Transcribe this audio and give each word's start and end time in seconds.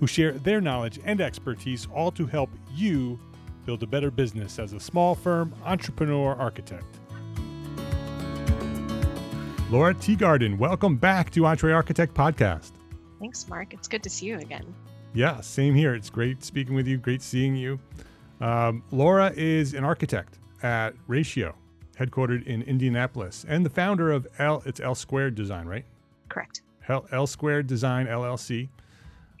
who 0.00 0.06
share 0.06 0.32
their 0.32 0.62
knowledge 0.62 0.98
and 1.04 1.20
expertise, 1.20 1.86
all 1.94 2.10
to 2.10 2.26
help 2.26 2.50
you 2.74 3.20
build 3.66 3.82
a 3.82 3.86
better 3.86 4.10
business 4.10 4.58
as 4.58 4.72
a 4.72 4.80
small 4.80 5.14
firm 5.14 5.54
entrepreneur 5.64 6.34
architect. 6.34 6.98
Laura 9.70 9.94
Teagarden, 9.94 10.58
welcome 10.58 10.96
back 10.96 11.30
to 11.30 11.42
EntreArchitect 11.42 12.08
Podcast. 12.08 12.72
Thanks, 13.20 13.46
Mark. 13.46 13.74
It's 13.74 13.86
good 13.86 14.02
to 14.02 14.10
see 14.10 14.26
you 14.26 14.38
again. 14.38 14.74
Yeah, 15.12 15.40
same 15.42 15.74
here. 15.74 15.94
It's 15.94 16.08
great 16.08 16.42
speaking 16.42 16.74
with 16.74 16.88
you. 16.88 16.96
Great 16.96 17.20
seeing 17.20 17.54
you. 17.54 17.78
Um, 18.40 18.82
Laura 18.90 19.32
is 19.36 19.74
an 19.74 19.84
architect 19.84 20.38
at 20.62 20.94
Ratio, 21.08 21.54
headquartered 21.98 22.46
in 22.46 22.62
Indianapolis, 22.62 23.44
and 23.46 23.66
the 23.66 23.70
founder 23.70 24.10
of 24.10 24.26
L. 24.38 24.62
It's 24.64 24.80
L 24.80 24.94
Squared 24.94 25.34
Design, 25.34 25.66
right? 25.66 25.84
Correct. 26.30 26.62
L, 26.88 27.06
L 27.12 27.26
Squared 27.26 27.66
Design 27.66 28.06
LLC 28.06 28.70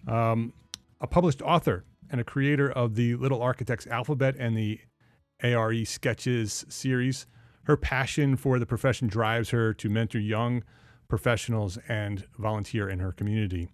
um, 0.06 0.52
a 1.00 1.06
published 1.06 1.42
author 1.42 1.84
and 2.10 2.20
a 2.20 2.24
creator 2.24 2.70
of 2.70 2.94
the 2.94 3.14
Little 3.16 3.42
Architects 3.42 3.86
Alphabet 3.86 4.34
and 4.38 4.56
the 4.56 4.80
ARE 5.42 5.84
Sketches 5.84 6.64
series. 6.68 7.26
Her 7.64 7.76
passion 7.76 8.36
for 8.36 8.58
the 8.58 8.66
profession 8.66 9.08
drives 9.08 9.50
her 9.50 9.72
to 9.74 9.88
mentor 9.88 10.18
young 10.18 10.64
professionals 11.08 11.78
and 11.88 12.24
volunteer 12.38 12.88
in 12.88 12.98
her 12.98 13.12
community. 13.12 13.68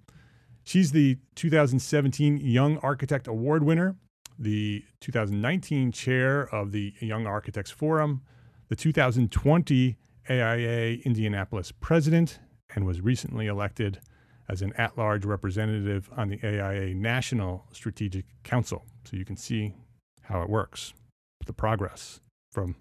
She's 0.65 0.93
the 0.93 1.19
2017 1.37 2.39
Young 2.39 2.79
Architect 2.79 3.29
Award 3.29 3.63
winner, 3.63 3.97
the 4.39 4.85
2019 5.01 5.93
chair 5.93 6.43
of 6.53 6.73
the 6.73 6.93
Young 7.01 7.27
Architects 7.27 7.71
Forum, 7.71 8.23
the 8.69 8.77
2020 8.77 9.97
AIA 10.29 10.99
Indianapolis 11.05 11.73
president, 11.73 12.41
and 12.75 12.85
was 12.85 13.01
recently 13.01 13.47
elected 13.47 14.01
as 14.49 14.63
an 14.63 14.73
at 14.75 14.97
large 14.97 15.25
representative 15.25 16.09
on 16.17 16.29
the 16.29 16.39
AIA 16.43 16.95
National 16.95 17.67
Strategic 17.73 18.25
Council. 18.45 18.85
So 19.05 19.17
you 19.17 19.25
can 19.25 19.37
see 19.37 19.75
how 20.23 20.43
it 20.43 20.49
works, 20.49 20.95
the 21.47 21.53
progress 21.53 22.21
from, 22.51 22.77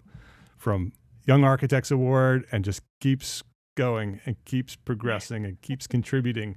from 0.56 0.92
Young 1.26 1.44
Architects 1.44 1.90
Award 1.90 2.46
and 2.52 2.64
just 2.64 2.82
keeps 3.00 3.42
going 3.76 4.20
and 4.26 4.36
keeps 4.44 4.76
progressing 4.76 5.44
and 5.44 5.60
keeps 5.60 5.86
contributing, 5.86 6.56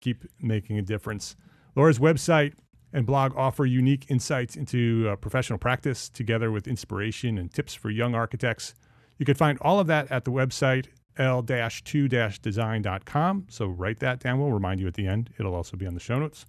keep 0.00 0.24
making 0.40 0.78
a 0.78 0.82
difference. 0.82 1.36
Laura's 1.74 1.98
website 1.98 2.54
and 2.92 3.06
blog 3.06 3.36
offer 3.36 3.66
unique 3.66 4.06
insights 4.08 4.56
into 4.56 5.08
uh, 5.10 5.16
professional 5.16 5.58
practice 5.58 6.08
together 6.08 6.50
with 6.50 6.66
inspiration 6.66 7.38
and 7.38 7.52
tips 7.52 7.74
for 7.74 7.90
young 7.90 8.14
architects. 8.14 8.74
You 9.18 9.26
can 9.26 9.34
find 9.34 9.58
all 9.60 9.80
of 9.80 9.86
that 9.88 10.10
at 10.10 10.24
the 10.24 10.30
website 10.30 10.86
l-2-design.com. 11.18 13.46
So 13.48 13.66
write 13.66 13.98
that 14.00 14.20
down. 14.20 14.38
We'll 14.38 14.52
remind 14.52 14.80
you 14.80 14.86
at 14.86 14.94
the 14.94 15.06
end. 15.06 15.30
It'll 15.38 15.54
also 15.54 15.76
be 15.76 15.86
on 15.86 15.94
the 15.94 16.00
show 16.00 16.18
notes. 16.18 16.46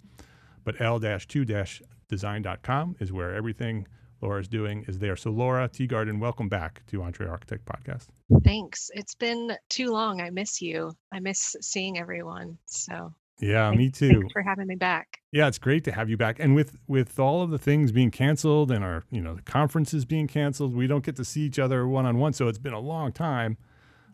But 0.64 0.80
l-2-design.com 0.80 2.96
is 3.00 3.12
where 3.12 3.34
everything 3.34 3.86
Laura's 4.22 4.48
doing 4.48 4.84
is 4.86 4.98
there. 4.98 5.16
So 5.16 5.30
Laura 5.30 5.68
Teagarden, 5.68 6.18
welcome 6.18 6.48
back 6.48 6.82
to 6.88 6.98
EntreArchitect 6.98 7.64
Podcast. 7.64 8.08
Thanks. 8.44 8.90
It's 8.94 9.14
been 9.14 9.56
too 9.68 9.90
long. 9.90 10.20
I 10.20 10.30
miss 10.30 10.60
you. 10.60 10.92
I 11.12 11.20
miss 11.20 11.56
seeing 11.60 11.98
everyone. 11.98 12.58
So 12.66 13.14
yeah, 13.40 13.70
thanks, 13.70 13.78
me 13.78 13.90
too. 13.90 14.20
Thanks 14.20 14.32
for 14.32 14.42
having 14.42 14.66
me 14.66 14.74
back. 14.74 15.18
Yeah, 15.32 15.48
it's 15.48 15.58
great 15.58 15.84
to 15.84 15.92
have 15.92 16.10
you 16.10 16.18
back. 16.18 16.38
And 16.38 16.54
with 16.54 16.76
with 16.86 17.18
all 17.18 17.40
of 17.40 17.50
the 17.50 17.58
things 17.58 17.92
being 17.92 18.10
canceled 18.10 18.70
and 18.70 18.84
our, 18.84 19.04
you 19.10 19.22
know, 19.22 19.34
the 19.34 19.42
conferences 19.42 20.04
being 20.04 20.26
canceled, 20.26 20.74
we 20.74 20.86
don't 20.86 21.04
get 21.04 21.16
to 21.16 21.24
see 21.24 21.42
each 21.42 21.58
other 21.58 21.88
one 21.88 22.04
on 22.04 22.18
one. 22.18 22.34
So 22.34 22.48
it's 22.48 22.58
been 22.58 22.74
a 22.74 22.80
long 22.80 23.12
time. 23.12 23.56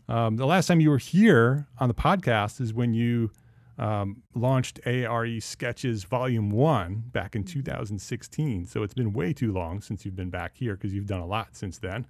Um, 0.09 0.37
the 0.37 0.47
last 0.47 0.67
time 0.67 0.81
you 0.81 0.91
were 0.91 0.99
here 0.99 1.67
on 1.78 1.89
the 1.89 1.94
podcast 1.94 2.61
is 2.61 2.72
when 2.72 2.94
you 2.94 3.31
um, 3.78 4.22
launched 4.34 4.81
ARE 4.87 5.41
Sketches 5.41 6.04
Volume 6.04 6.51
1 6.51 7.04
back 7.13 7.34
in 7.34 7.45
2016. 7.45 8.66
So 8.66 8.83
it's 8.83 8.95
been 8.95 9.13
way 9.13 9.33
too 9.33 9.53
long 9.53 9.80
since 9.80 10.04
you've 10.04 10.16
been 10.16 10.30
back 10.30 10.57
here 10.57 10.75
because 10.75 10.95
you've 10.95 11.07
done 11.07 11.21
a 11.21 11.27
lot 11.27 11.57
since 11.57 11.78
then. 11.78 12.07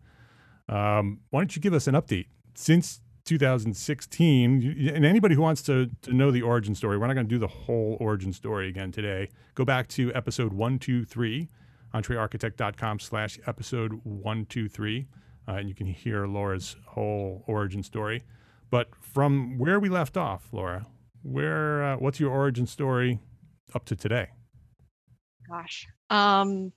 Um, 0.69 1.21
why 1.31 1.41
don't 1.41 1.55
you 1.57 1.63
give 1.63 1.75
us 1.75 1.87
an 1.87 1.95
update? 1.95 2.27
Since 2.55 3.01
2016, 3.25 4.91
and 4.95 5.05
anybody 5.05 5.35
who 5.35 5.43
wants 5.43 5.63
to, 5.63 5.91
to 6.03 6.13
know 6.13 6.31
the 6.31 6.43
origin 6.43 6.75
story, 6.75 6.97
we're 6.97 7.07
not 7.07 7.15
going 7.15 7.27
to 7.27 7.35
do 7.35 7.39
the 7.39 7.47
whole 7.47 7.97
origin 8.01 8.33
story 8.33 8.69
again 8.69 8.93
today. 8.93 9.29
Go 9.55 9.65
back 9.65 9.89
to 9.89 10.15
episode 10.15 10.53
123, 10.53 11.49
entrearchitect.com 11.93 13.01
slash 13.01 13.39
episode 13.47 14.01
123 14.05 15.07
uh, 15.49 15.53
and 15.53 15.69
you 15.69 15.75
can 15.75 15.87
hear 15.87 16.27
Laura's 16.27 16.77
whole 16.87 17.45
origin 17.47 17.83
story. 17.83 18.23
But 18.71 18.89
from 19.01 19.59
where 19.59 19.79
we 19.79 19.89
left 19.89 20.17
off, 20.17 20.49
Laura, 20.53 20.87
where 21.23 21.85
uh, 21.85 21.97
what's 21.97 22.21
your 22.21 22.31
origin 22.31 22.67
story 22.67 23.21
up 23.75 23.85
to 23.87 23.97
today? 23.97 24.29
Gosh. 25.49 25.87
Um, 26.11 26.73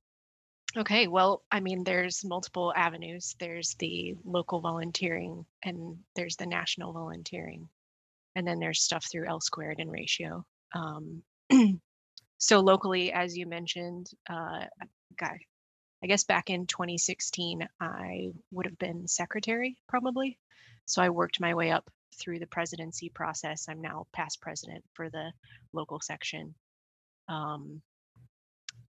okay. 0.78 1.08
Well, 1.08 1.44
I 1.52 1.60
mean, 1.60 1.84
there's 1.84 2.24
multiple 2.24 2.74
avenues. 2.76 3.36
There's 3.40 3.76
the 3.80 4.16
local 4.24 4.62
volunteering, 4.62 5.46
and 5.64 5.98
there's 6.16 6.36
the 6.36 6.46
national 6.46 6.94
volunteering, 6.94 7.68
and 8.36 8.48
then 8.48 8.60
there's 8.60 8.82
stuff 8.82 9.06
through 9.12 9.28
L 9.28 9.42
squared 9.42 9.80
and 9.80 9.92
Ratio. 9.92 10.46
Um, 10.76 11.24
so 12.38 12.60
locally, 12.60 13.12
as 13.12 13.36
you 13.36 13.48
mentioned, 13.48 14.12
uh, 14.30 14.66
guy, 15.18 15.40
I 16.04 16.08
guess 16.08 16.24
back 16.24 16.50
in 16.50 16.66
2016, 16.66 17.68
I 17.82 18.30
would 18.52 18.66
have 18.66 18.78
been 18.78 19.08
secretary 19.08 19.78
probably. 19.88 20.38
So 20.86 21.02
I 21.02 21.10
worked 21.10 21.40
my 21.40 21.54
way 21.54 21.72
up 21.72 21.90
through 22.16 22.40
the 22.40 22.48
presidency 22.48 23.10
process. 23.10 23.68
I'm 23.70 23.82
now 23.82 24.08
past 24.14 24.42
president 24.42 24.84
for 24.94 25.10
the 25.10 25.32
local 25.74 26.00
section. 26.00 26.56
Um, 27.28 27.82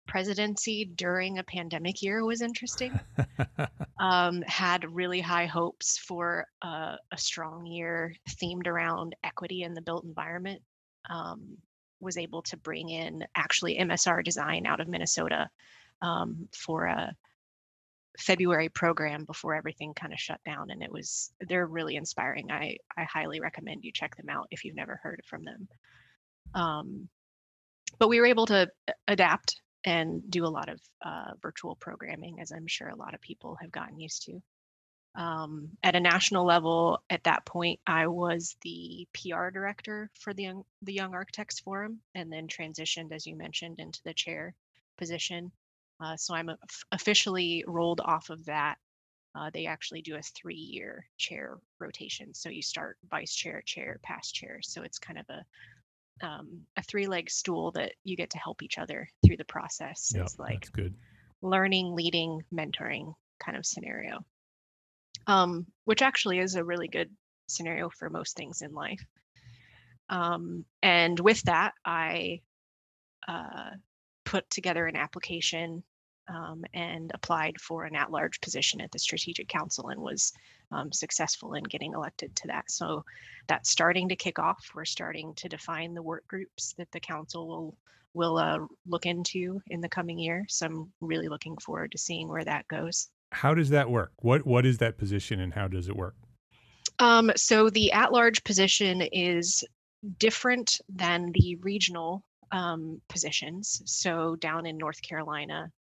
presidency 0.07 0.85
during 0.85 1.39
a 1.39 1.45
pandemic 1.45 2.03
year 2.03 2.25
was 2.25 2.43
interesting. 2.43 2.99
um, 4.01 4.43
had 4.43 4.95
really 4.95 5.21
high 5.21 5.47
hopes 5.47 5.99
for 5.99 6.47
a 6.63 6.97
strong 7.17 7.67
year 7.67 8.15
themed 8.29 8.67
around 8.67 9.15
equity 9.25 9.63
in 9.63 9.75
the 9.75 9.83
built 9.83 10.05
environment. 10.05 10.63
Um, 11.11 11.59
was 12.01 12.17
able 12.17 12.43
to 12.43 12.57
bring 12.57 12.89
in 12.89 13.25
actually 13.37 13.79
MSR 13.79 14.25
design 14.25 14.67
out 14.67 14.81
of 14.81 14.89
Minnesota 14.89 15.49
um, 16.03 16.49
for 16.53 16.85
a 16.85 17.15
February 18.19 18.69
program 18.69 19.25
before 19.25 19.55
everything 19.55 19.95
kind 19.95 20.13
of 20.13 20.19
shut 20.19 20.41
down, 20.45 20.71
and 20.71 20.83
it 20.83 20.93
was 20.93 21.33
they're 21.41 21.67
really 21.67 21.97
inspiring. 21.97 22.51
I 22.51 22.77
I 22.97 23.05
highly 23.05 23.41
recommend 23.41 23.85
you 23.85 23.93
check 23.93 24.17
them 24.17 24.29
out 24.29 24.49
if 24.51 24.65
you've 24.65 24.77
never 24.77 25.01
heard 25.03 25.23
from 25.27 25.45
them. 25.45 25.69
Um, 26.55 27.09
but 27.99 28.09
we 28.09 28.21
were 28.21 28.27
able 28.27 28.47
to 28.47 28.69
adapt 29.09 29.61
and 29.85 30.31
do 30.31 30.45
a 30.45 30.49
lot 30.49 30.69
of 30.69 30.81
uh, 31.05 31.33
virtual 31.41 31.77
programming, 31.77 32.41
as 32.41 32.53
I'm 32.53 32.67
sure 32.67 32.89
a 32.89 32.97
lot 32.97 33.15
of 33.15 33.21
people 33.21 33.57
have 33.61 33.73
gotten 33.73 33.99
used 33.99 34.25
to. 34.27 34.43
Um, 35.15 35.71
at 35.83 35.97
a 35.97 36.01
national 36.01 36.47
level, 36.47 37.03
at 37.11 37.25
that 37.25 37.45
point, 37.45 37.81
I 37.87 38.07
was 38.07 38.57
the 38.63 39.07
PR 39.13 39.51
director 39.51 40.11
for 40.21 40.33
the 40.33 40.45
Young, 40.45 40.65
the 40.83 40.95
Young 40.95 41.15
Architects 41.15 41.61
Forum, 41.61 42.01
and 42.15 42.33
then 42.33 42.47
transitioned, 42.47 43.13
as 43.13 43.27
you 43.27 43.37
mentioned, 43.37 43.79
into 43.79 44.01
the 44.05 44.15
chair 44.15 44.55
position. 44.97 45.53
Uh, 46.03 46.17
so 46.17 46.35
I'm 46.35 46.51
officially 46.91 47.65
rolled 47.67 48.01
off 48.01 48.31
of 48.31 48.45
that. 48.47 48.77
Uh, 49.35 49.51
they 49.55 49.67
actually 49.67 50.03
do 50.03 50.17
a 50.17 50.23
three-year 50.23 51.07
chair 51.17 51.59
rotation. 51.79 52.35
So 52.35 52.49
you 52.49 52.61
start 52.61 52.99
vice 53.11 53.35
chair, 53.35 53.63
chair, 53.65 53.99
past 54.03 54.35
chair. 54.35 54.59
So 54.63 54.83
it's 54.83 54.99
kind 54.99 55.19
of 55.19 55.27
a 55.31 56.27
um, 56.27 56.61
a 56.77 56.83
three-leg 56.83 57.31
stool 57.31 57.73
that 57.73 57.93
you 58.05 58.17
get 58.17 58.31
to 58.31 58.39
help 58.39 58.63
each 58.63 58.79
other 58.79 59.09
through 59.25 59.39
the 59.39 59.45
process. 59.45 60.13
Yeah, 60.15 60.23
it's 60.23 60.39
like 60.39 60.71
good. 60.73 60.95
learning, 61.41 61.95
leading, 61.95 62.45
mentoring 62.55 63.15
kind 63.41 63.57
of 63.57 63.67
scenario, 63.67 64.25
um, 65.27 65.67
which 65.85 66.03
actually 66.03 66.39
is 66.39 66.55
a 66.55 66.65
really 66.65 66.89
good 66.89 67.11
scenario 67.49 67.91
for 67.91 68.11
most 68.11 68.37
things 68.37 68.63
in 68.63 68.73
life. 68.73 69.05
Um, 70.11 70.65
and 70.83 71.19
with 71.19 71.43
that, 71.43 71.73
I 71.85 72.43
uh, 73.27 73.71
put 74.25 74.49
together 74.51 74.87
an 74.87 74.97
application 74.97 75.83
um, 76.29 76.65
and 76.75 77.11
applied 77.15 77.61
for 77.61 77.85
an 77.85 77.95
at-large 77.95 78.41
position 78.41 78.81
at 78.81 78.91
the 78.91 78.99
Strategic 78.99 79.49
Council 79.49 79.89
and 79.89 80.01
was 80.01 80.33
um, 80.71 80.93
successful 80.93 81.55
in 81.55 81.65
getting 81.65 81.93
elected 81.93 82.35
to 82.37 82.49
that. 82.49 82.71
So 82.71 83.05
that's 83.47 83.71
starting 83.71 84.09
to 84.09 84.17
kick 84.17 84.39
off. 84.39 84.71
We're 84.75 84.85
starting 84.85 85.35
to 85.35 85.49
define 85.49 85.95
the 85.95 86.03
work 86.03 86.27
groups 86.27 86.75
that 86.79 86.91
the 86.93 87.01
council 87.01 87.47
will 87.49 87.77
will 88.15 88.37
uh, 88.37 88.59
look 88.87 89.07
into 89.07 89.63
in 89.69 89.81
the 89.81 89.89
coming 89.89 90.19
year. 90.19 90.45
So 90.49 90.67
I'm 90.67 90.93
really 91.01 91.29
looking 91.29 91.57
forward 91.57 91.93
to 91.93 91.99
seeing 91.99 92.29
where 92.29 92.45
that 92.45 92.69
goes. 92.69 93.09
How 93.31 93.55
does 93.55 93.71
that 93.71 93.91
work? 93.91 94.13
What 94.19 94.47
what 94.47 94.67
is 94.67 94.79
that 94.79 94.99
position 94.99 95.41
and 95.41 95.55
how 95.55 95.69
does 95.69 95.89
it 95.89 95.97
work? 95.97 96.15
Um, 96.99 97.33
so 97.37 97.71
the 97.71 97.91
at-large 97.93 98.45
position 98.45 99.01
is 99.01 99.65
different 100.19 100.81
than 100.89 101.33
the 101.33 101.57
regional 101.57 102.23
um, 102.51 103.01
positions. 103.09 103.83
So 103.87 104.37
down 104.37 104.67
in 104.67 104.77
North 104.77 105.01
Carolina, 105.01 105.73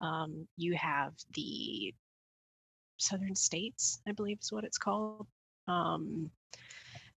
um, 0.00 0.46
you 0.56 0.74
have 0.76 1.12
the 1.34 1.94
Southern 2.98 3.34
States, 3.34 4.00
I 4.06 4.12
believe 4.12 4.38
is 4.42 4.52
what 4.52 4.64
it's 4.64 4.78
called. 4.78 5.26
Um, 5.66 6.30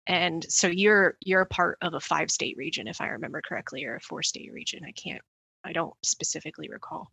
and 0.06 0.44
so 0.48 0.66
you're 0.66 1.16
you're 1.20 1.42
a 1.42 1.46
part 1.46 1.78
of 1.82 1.94
a 1.94 2.00
five 2.00 2.30
state 2.30 2.56
region, 2.56 2.88
if 2.88 3.00
I 3.00 3.08
remember 3.08 3.42
correctly, 3.42 3.84
or 3.84 3.96
a 3.96 4.00
four 4.00 4.22
state 4.22 4.52
region. 4.52 4.84
I 4.84 4.92
can't, 4.92 5.22
I 5.64 5.72
don't 5.72 5.94
specifically 6.02 6.68
recall. 6.68 7.10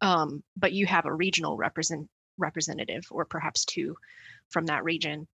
Um, 0.00 0.42
but 0.56 0.72
you 0.72 0.86
have 0.86 1.06
a 1.06 1.12
regional 1.12 1.56
represent 1.56 2.08
representative, 2.38 3.04
or 3.10 3.24
perhaps 3.24 3.64
two, 3.64 3.96
from 4.48 4.66
that 4.66 4.84
region 4.84 5.26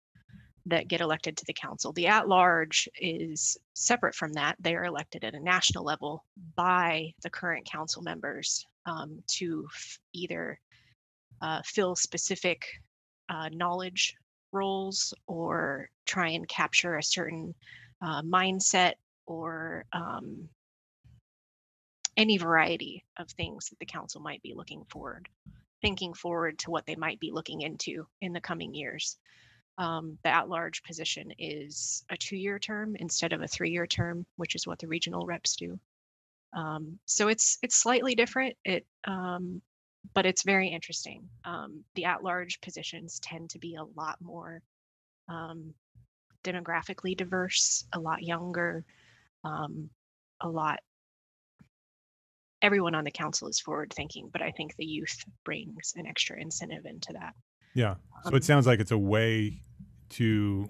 that 0.67 0.89
get 0.89 1.03
elected 1.03 1.37
to 1.37 1.45
the 1.47 1.53
council. 1.53 1.93
The 1.93 2.07
at 2.07 2.29
large 2.29 2.89
is 2.99 3.59
separate 3.75 4.15
from 4.15 4.33
that. 4.33 4.57
They 4.59 4.75
are 4.75 4.87
elected 4.87 5.23
at 5.23 5.35
a 5.35 5.41
national 5.41 5.85
level 5.85 6.25
by 6.57 7.13
the 7.23 7.29
current 7.29 7.67
council 7.67 8.03
members 8.03 8.65
um, 8.87 9.23
to 9.27 9.67
f- 9.73 9.99
either 10.13 10.59
uh, 11.43 11.61
fill 11.65 11.97
specific 11.97 12.67
uh, 13.29 13.49
knowledge 13.53 14.15
roles 14.53 15.13
or 15.27 15.89
try 16.07 16.29
and 16.29 16.49
capture 16.49 16.97
a 16.97 17.03
certain 17.03 17.55
uh, 18.03 18.23
mindset 18.23 18.95
or 19.27 19.85
um, 19.93 20.49
any 22.17 22.39
variety 22.39 23.05
of 23.19 23.29
things 23.31 23.69
that 23.69 23.79
the 23.79 23.87
council 23.87 24.21
might 24.21 24.43
be 24.43 24.55
looking 24.55 24.85
forward, 24.89 25.29
thinking 25.83 26.15
forward 26.15 26.59
to 26.59 26.71
what 26.71 26.87
they 26.87 26.95
might 26.95 27.19
be 27.19 27.33
looking 27.33 27.63
into 27.63 28.07
in 28.21 28.33
the 28.33 28.41
coming 28.41 28.75
years. 28.75 29.19
Um, 29.77 30.19
the 30.23 30.29
at-large 30.29 30.85
position 30.85 31.33
is 31.39 32.05
a 32.11 32.17
two-year 32.17 32.61
term 32.61 32.95
instead 33.01 33.33
of 33.33 33.43
a 33.43 33.49
three-year 33.49 33.89
term, 33.89 34.25
which 34.37 34.55
is 34.55 34.67
what 34.67 34.79
the 34.79 34.87
regional 34.87 35.27
reps 35.27 35.57
do. 35.57 35.79
Um, 36.55 36.99
so 37.05 37.29
it's 37.29 37.59
it's 37.63 37.77
slightly 37.77 38.15
different. 38.15 38.57
It 38.65 38.87
um, 39.07 39.61
but 40.15 40.27
it's 40.27 40.45
very 40.45 40.69
interesting. 40.69 41.29
Um, 41.45 41.83
the 41.95 42.05
at-large 42.05 42.61
positions 42.61 43.19
tend 43.21 43.51
to 43.51 43.59
be 43.59 43.77
a 43.77 43.85
lot 43.99 44.19
more 44.21 44.61
um, 45.29 45.73
demographically 46.45 47.17
diverse, 47.17 47.87
a 47.93 47.99
lot 47.99 48.23
younger, 48.23 48.85
um, 49.45 49.89
a 50.41 50.49
lot. 50.49 50.81
Everyone 52.61 52.95
on 52.95 53.05
the 53.05 53.11
council 53.11 53.49
is 53.49 53.61
forward 53.61 53.93
thinking, 53.95 54.29
but 54.33 54.43
I 54.43 54.51
think 54.51 54.77
the 54.77 54.85
youth 54.87 55.25
brings 55.45 55.95
an 55.97 56.07
extra 56.07 56.41
incentive 56.41 56.85
into 56.87 57.13
that. 57.15 57.35
Yeah. 57.75 57.97
So 58.25 58.31
Um, 58.31 58.37
it 58.37 58.45
sounds 58.45 58.67
like 58.67 58.81
it's 58.81 58.93
a 58.93 58.99
way 58.99 59.61
to 60.11 60.69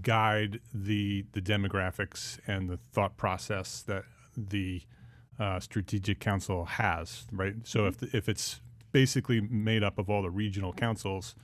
guide 0.00 0.60
the 0.72 1.26
the 1.32 1.40
demographics 1.40 2.38
and 2.46 2.70
the 2.70 2.76
thought 2.76 3.16
process 3.16 3.82
that 3.82 4.04
the 4.36 4.82
uh, 5.38 5.60
strategic 5.60 6.20
council 6.20 6.64
has, 6.64 7.26
right? 7.32 7.54
So 7.64 7.86
if 7.86 8.02
if 8.14 8.28
it's 8.28 8.60
basically 8.92 9.40
made 9.40 9.82
up 9.82 9.98
of 9.98 10.10
all 10.10 10.22
the 10.22 10.30
regional 10.30 10.72
councils 10.72 11.34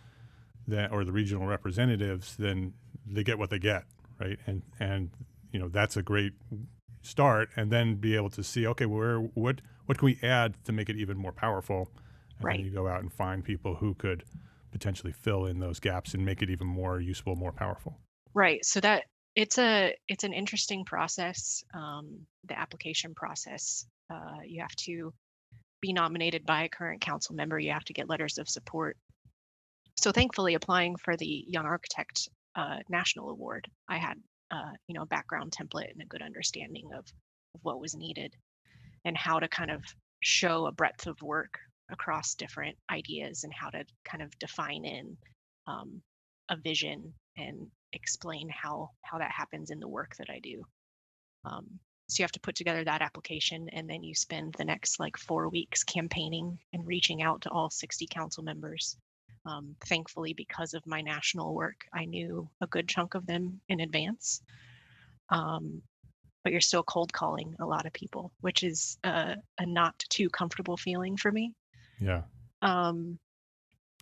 that 0.66 0.92
or 0.92 1.04
the 1.04 1.12
regional 1.12 1.47
representatives, 1.47 2.37
then 2.37 2.75
they 3.07 3.25
get 3.25 3.38
what 3.38 3.50
they 3.50 3.59
get, 3.59 3.85
right? 4.21 4.38
And 4.47 4.62
and 4.78 5.11
you 5.52 5.59
know 5.59 5.68
that's 5.68 5.97
a 5.97 6.02
great 6.02 6.35
start, 7.02 7.49
and 7.57 7.71
then 7.71 7.97
be 7.97 8.14
able 8.16 8.30
to 8.30 8.42
see, 8.42 8.66
okay, 8.66 8.87
where 8.87 9.18
what 9.18 9.61
what 9.87 9.99
can 9.99 10.07
we 10.07 10.18
add 10.23 10.54
to 10.64 10.73
make 10.73 10.88
it 10.88 10.97
even 10.97 11.16
more 11.16 11.33
powerful? 11.33 11.90
And 12.38 12.47
Right. 12.47 12.59
then 12.59 12.64
you 12.64 12.71
go 12.71 12.87
out 12.87 13.00
and 13.00 13.12
find 13.12 13.45
people 13.45 13.76
who 13.76 13.95
could 13.95 14.25
potentially 14.71 15.12
fill 15.12 15.47
in 15.47 15.61
those 15.61 15.80
gaps 15.80 16.14
and 16.14 16.25
make 16.25 16.42
it 16.42 16.50
even 16.50 16.66
more 16.66 17.00
useful, 17.00 17.35
more 17.37 17.52
powerful. 17.52 17.99
Right. 18.35 18.64
So 18.64 18.80
that 18.80 19.04
it's 19.38 19.57
a 19.57 19.95
it's 20.09 20.25
an 20.25 20.33
interesting 20.33 20.85
process. 20.85 21.62
Um, 21.73 22.26
the 22.49 22.59
application 22.59 23.14
process. 23.14 23.87
Uh, 24.11 24.40
you 24.45 24.61
have 24.61 24.75
to 24.75 25.12
be 25.80 25.92
nominated 25.92 26.45
by 26.45 26.64
a 26.64 26.68
current 26.68 27.00
council 27.00 27.37
member. 27.37 27.57
You 27.57 27.71
have 27.71 27.85
to 27.85 27.92
get 27.92 28.09
letters 28.09 28.38
of 28.38 28.49
support. 28.49 28.97
So 29.97 30.11
thankfully, 30.11 30.54
applying 30.54 30.97
for 30.97 31.16
the 31.16 31.45
Young 31.47 31.66
Architect 31.66 32.28
uh, 32.57 32.78
National 32.88 33.30
Award, 33.30 33.68
I 33.88 33.99
had 33.99 34.18
uh, 34.50 34.73
you 34.88 34.95
know 34.97 35.02
a 35.02 35.07
background 35.14 35.52
template 35.52 35.92
and 35.92 36.02
a 36.02 36.07
good 36.07 36.23
understanding 36.23 36.88
of, 36.92 37.04
of 37.54 37.61
what 37.62 37.80
was 37.80 37.95
needed 37.95 38.35
and 39.04 39.16
how 39.16 39.38
to 39.38 39.47
kind 39.47 39.71
of 39.71 39.85
show 40.21 40.66
a 40.66 40.73
breadth 40.73 41.07
of 41.07 41.23
work 41.23 41.61
across 41.92 42.35
different 42.35 42.76
ideas 42.90 43.45
and 43.45 43.52
how 43.54 43.71
to 43.71 43.85
kind 44.04 44.21
of 44.21 44.37
define 44.40 44.85
in 44.85 45.16
um, 45.68 46.02
a 46.49 46.57
vision 46.57 47.14
and 47.37 47.68
explain 47.92 48.49
how 48.49 48.90
how 49.02 49.18
that 49.18 49.30
happens 49.30 49.71
in 49.71 49.80
the 49.80 49.88
work 49.88 50.16
that 50.16 50.30
I 50.30 50.40
do. 50.40 50.64
Um, 51.45 51.66
so 52.09 52.23
you 52.23 52.25
have 52.25 52.33
to 52.33 52.40
put 52.40 52.54
together 52.54 52.85
that 52.85 53.02
application, 53.02 53.68
and 53.71 53.88
then 53.88 54.02
you 54.02 54.14
spend 54.14 54.54
the 54.54 54.64
next 54.64 54.99
like 54.99 55.16
four 55.16 55.49
weeks 55.49 55.85
campaigning 55.85 56.59
and 56.73 56.87
reaching 56.87 57.23
out 57.23 57.42
to 57.42 57.50
all 57.50 57.71
60 57.71 58.07
council 58.11 58.42
members. 58.42 58.97
Um, 59.45 59.76
thankfully, 59.87 60.33
because 60.33 60.75
of 60.75 60.87
my 60.87 61.00
national 61.00 61.54
work, 61.54 61.87
I 61.92 62.07
knew 62.07 62.49
a 62.61 62.66
good 62.66 62.88
chunk 62.88 63.14
of 63.14 63.26
them 63.26 63.61
in 63.68 63.80
advance. 63.80 64.42
Um, 65.30 65.83
but 66.45 66.52
you're 66.52 66.61
still 66.61 66.83
cold 66.83 67.12
calling 67.12 67.54
a 67.61 67.66
lot 67.66 67.85
of 67.85 67.92
people, 67.92 68.33
which 68.40 68.62
is 68.62 68.97
a, 69.04 69.37
a 69.59 69.66
not 69.66 69.99
too 70.09 70.30
comfortable 70.30 70.76
feeling 70.76 71.16
for 71.16 71.30
me. 71.30 71.52
Yeah. 72.00 72.23
Um, 72.62 73.18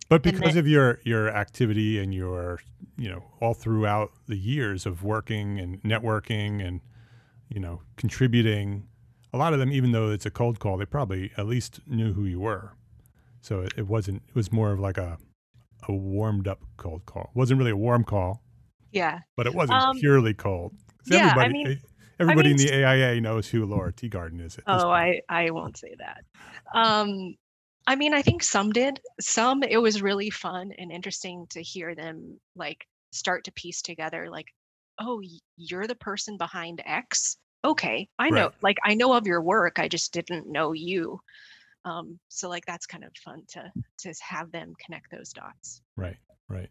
But 0.09 0.23
because 0.23 0.53
that- 0.53 0.59
of 0.59 0.67
your 0.67 0.99
your 1.03 1.29
activity 1.29 1.99
and 1.99 2.13
your 2.13 2.59
you 2.97 3.09
know 3.09 3.23
all 3.41 3.53
throughout 3.53 4.11
the 4.27 4.37
years 4.37 4.85
of 4.85 5.03
working 5.03 5.59
and 5.59 5.81
networking 5.83 6.65
and 6.65 6.81
you 7.49 7.61
know, 7.61 7.81
contributing. 7.95 8.87
A 9.31 9.37
lot 9.37 9.53
of 9.53 9.59
them, 9.59 9.71
even 9.71 9.91
though 9.93 10.09
it's 10.09 10.25
a 10.25 10.29
cold 10.29 10.59
call, 10.59 10.75
they 10.77 10.85
probably 10.85 11.31
at 11.37 11.45
least 11.45 11.79
knew 11.87 12.11
who 12.11 12.25
you 12.25 12.41
were. 12.41 12.73
So 13.39 13.61
it, 13.61 13.73
it 13.77 13.87
wasn't. 13.87 14.21
It 14.27 14.35
was 14.35 14.51
more 14.51 14.71
of 14.73 14.79
like 14.81 14.97
a 14.97 15.17
a 15.87 15.93
warmed 15.93 16.47
up 16.47 16.59
cold 16.75 17.05
call. 17.05 17.23
It 17.33 17.37
wasn't 17.37 17.59
really 17.59 17.71
a 17.71 17.77
warm 17.77 18.03
call, 18.03 18.41
Yeah. 18.91 19.19
but 19.37 19.47
it 19.47 19.53
wasn't 19.55 19.79
Um, 19.81 19.97
purely 19.99 20.33
cold. 20.33 20.73
yeah, 21.05 21.17
I 21.27 21.29
everybody, 21.29 21.53
mean- 21.53 21.67
eh, 21.67 21.75
everybody 22.19 22.49
mean, 22.53 22.59
in 22.59 22.65
the 22.67 22.73
AIA 22.85 23.21
knows 23.21 23.47
who 23.49 23.65
Laura 23.65 23.93
Teagarden 23.93 24.41
is. 24.45 24.59
Oh, 24.67 24.83
point. 24.83 25.23
I 25.29 25.45
I 25.47 25.51
won't 25.51 25.77
say 25.77 25.95
that. 25.99 26.25
Um, 26.73 27.35
I 27.87 27.95
mean, 27.95 28.13
I 28.13 28.21
think 28.21 28.43
some 28.43 28.71
did. 28.73 28.99
Some 29.19 29.63
it 29.63 29.81
was 29.81 30.01
really 30.01 30.29
fun 30.29 30.73
and 30.77 30.91
interesting 30.91 31.47
to 31.51 31.61
hear 31.61 31.95
them 31.95 32.37
like 32.55 32.85
start 33.11 33.45
to 33.45 33.51
piece 33.53 33.81
together. 33.81 34.29
Like, 34.29 34.47
oh, 34.99 35.21
you're 35.55 35.87
the 35.87 35.95
person 35.95 36.37
behind 36.37 36.83
X. 36.85 37.37
Okay, 37.63 38.09
I 38.19 38.29
know. 38.29 38.43
Right. 38.43 38.53
Like, 38.61 38.77
I 38.85 38.93
know 38.93 39.13
of 39.13 39.25
your 39.25 39.41
work. 39.41 39.79
I 39.79 39.87
just 39.87 40.11
didn't 40.11 40.51
know 40.51 40.73
you. 40.73 41.19
Um, 41.85 42.19
so 42.27 42.49
like 42.49 42.65
that's 42.65 42.85
kind 42.85 43.05
of 43.05 43.11
fun 43.23 43.43
to 43.49 43.71
to 43.99 44.13
have 44.21 44.51
them 44.51 44.73
connect 44.85 45.09
those 45.09 45.31
dots. 45.31 45.81
Right, 45.95 46.17
right. 46.49 46.69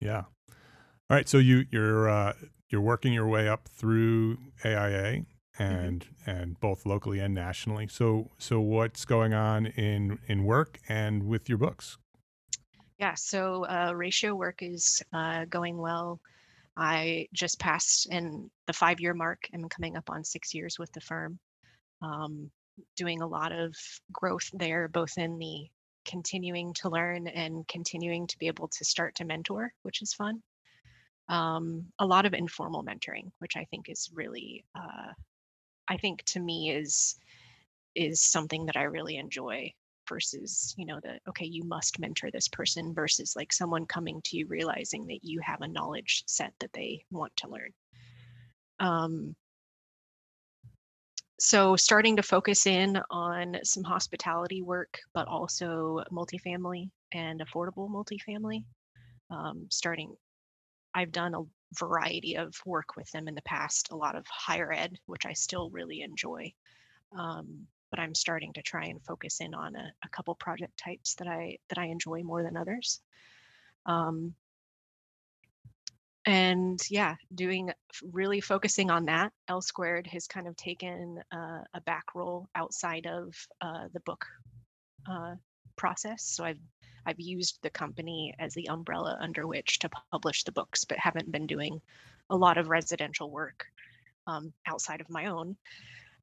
Yeah. 0.00 0.22
All 0.48 1.16
right. 1.16 1.28
So 1.28 1.36
you 1.36 1.66
you're 1.70 2.08
uh, 2.08 2.32
you're 2.70 2.80
working 2.80 3.12
your 3.12 3.28
way 3.28 3.48
up 3.48 3.68
through 3.68 4.38
AIA 4.64 5.26
and 5.58 6.06
and 6.26 6.58
both 6.60 6.86
locally 6.86 7.20
and 7.20 7.34
nationally. 7.34 7.86
So 7.88 8.30
so 8.38 8.60
what's 8.60 9.04
going 9.04 9.34
on 9.34 9.66
in 9.66 10.18
in 10.26 10.44
work 10.44 10.78
and 10.88 11.24
with 11.24 11.48
your 11.48 11.58
books? 11.58 11.98
Yeah, 12.98 13.14
so 13.14 13.64
uh, 13.66 13.92
ratio 13.94 14.34
work 14.34 14.62
is 14.62 15.02
uh, 15.12 15.44
going 15.46 15.76
well. 15.78 16.20
I 16.76 17.28
just 17.32 17.58
passed 17.58 18.06
in 18.06 18.50
the 18.66 18.72
five 18.72 19.00
year 19.00 19.14
mark. 19.14 19.48
I'm 19.52 19.68
coming 19.68 19.96
up 19.96 20.10
on 20.10 20.24
six 20.24 20.54
years 20.54 20.78
with 20.78 20.92
the 20.92 21.00
firm. 21.00 21.38
Um, 22.02 22.50
doing 22.96 23.22
a 23.22 23.26
lot 23.26 23.52
of 23.52 23.74
growth 24.12 24.50
there, 24.52 24.88
both 24.88 25.16
in 25.16 25.38
the 25.38 25.68
continuing 26.04 26.74
to 26.74 26.88
learn 26.88 27.26
and 27.28 27.66
continuing 27.68 28.26
to 28.26 28.38
be 28.38 28.46
able 28.46 28.68
to 28.68 28.84
start 28.84 29.14
to 29.16 29.24
mentor, 29.24 29.72
which 29.82 30.02
is 30.02 30.12
fun. 30.12 30.42
Um, 31.28 31.86
a 31.98 32.06
lot 32.06 32.26
of 32.26 32.34
informal 32.34 32.84
mentoring, 32.84 33.30
which 33.38 33.56
I 33.56 33.64
think 33.70 33.88
is 33.88 34.10
really, 34.12 34.64
uh, 34.74 35.12
I 35.88 35.96
think 35.96 36.22
to 36.26 36.40
me 36.40 36.70
is 36.70 37.16
is 37.94 38.22
something 38.22 38.66
that 38.66 38.76
I 38.76 38.82
really 38.84 39.16
enjoy 39.16 39.72
versus 40.08 40.74
you 40.76 40.84
know 40.86 41.00
the 41.02 41.18
okay 41.28 41.46
you 41.46 41.64
must 41.64 41.98
mentor 41.98 42.30
this 42.30 42.48
person 42.48 42.92
versus 42.94 43.34
like 43.36 43.52
someone 43.52 43.86
coming 43.86 44.20
to 44.24 44.36
you 44.36 44.46
realizing 44.46 45.06
that 45.06 45.20
you 45.22 45.40
have 45.40 45.62
a 45.62 45.68
knowledge 45.68 46.24
set 46.26 46.52
that 46.60 46.72
they 46.72 47.04
want 47.10 47.34
to 47.36 47.48
learn. 47.48 47.70
Um, 48.80 49.36
so 51.38 51.76
starting 51.76 52.16
to 52.16 52.22
focus 52.22 52.66
in 52.66 52.98
on 53.10 53.56
some 53.62 53.84
hospitality 53.84 54.62
work 54.62 54.98
but 55.14 55.28
also 55.28 56.02
multifamily 56.12 56.90
and 57.12 57.40
affordable 57.40 57.88
multifamily. 57.88 58.64
Um, 59.30 59.66
starting 59.70 60.14
i've 60.94 61.12
done 61.12 61.34
a 61.34 61.42
variety 61.78 62.36
of 62.36 62.54
work 62.64 62.96
with 62.96 63.10
them 63.10 63.26
in 63.26 63.34
the 63.34 63.42
past 63.42 63.90
a 63.90 63.96
lot 63.96 64.14
of 64.14 64.24
higher 64.28 64.72
ed 64.72 64.96
which 65.06 65.26
i 65.26 65.32
still 65.32 65.70
really 65.70 66.02
enjoy 66.02 66.52
um, 67.16 67.66
but 67.94 68.02
I'm 68.02 68.14
starting 68.16 68.52
to 68.54 68.62
try 68.62 68.86
and 68.86 69.00
focus 69.04 69.40
in 69.40 69.54
on 69.54 69.76
a, 69.76 69.92
a 70.04 70.08
couple 70.08 70.34
project 70.34 70.76
types 70.76 71.14
that 71.16 71.28
I 71.28 71.58
that 71.68 71.78
I 71.78 71.86
enjoy 71.86 72.24
more 72.24 72.42
than 72.42 72.56
others. 72.56 73.00
Um, 73.86 74.34
and 76.26 76.80
yeah, 76.90 77.14
doing 77.32 77.70
really 78.02 78.40
focusing 78.40 78.90
on 78.90 79.04
that. 79.04 79.32
L 79.46 79.62
squared 79.62 80.08
has 80.08 80.26
kind 80.26 80.48
of 80.48 80.56
taken 80.56 81.20
uh, 81.30 81.60
a 81.72 81.80
back 81.82 82.16
role 82.16 82.48
outside 82.56 83.06
of 83.06 83.32
uh, 83.60 83.86
the 83.92 84.00
book 84.00 84.26
uh, 85.08 85.36
process. 85.76 86.24
So 86.24 86.42
I've 86.44 86.58
I've 87.06 87.20
used 87.20 87.58
the 87.62 87.70
company 87.70 88.34
as 88.38 88.54
the 88.54 88.68
umbrella 88.68 89.18
under 89.20 89.46
which 89.46 89.78
to 89.80 89.90
publish 90.10 90.44
the 90.44 90.52
books, 90.52 90.84
but 90.84 90.98
haven't 90.98 91.30
been 91.32 91.46
doing 91.46 91.80
a 92.30 92.36
lot 92.36 92.58
of 92.58 92.68
residential 92.68 93.30
work 93.30 93.66
um, 94.26 94.52
outside 94.66 95.00
of 95.00 95.10
my 95.10 95.26
own. 95.26 95.56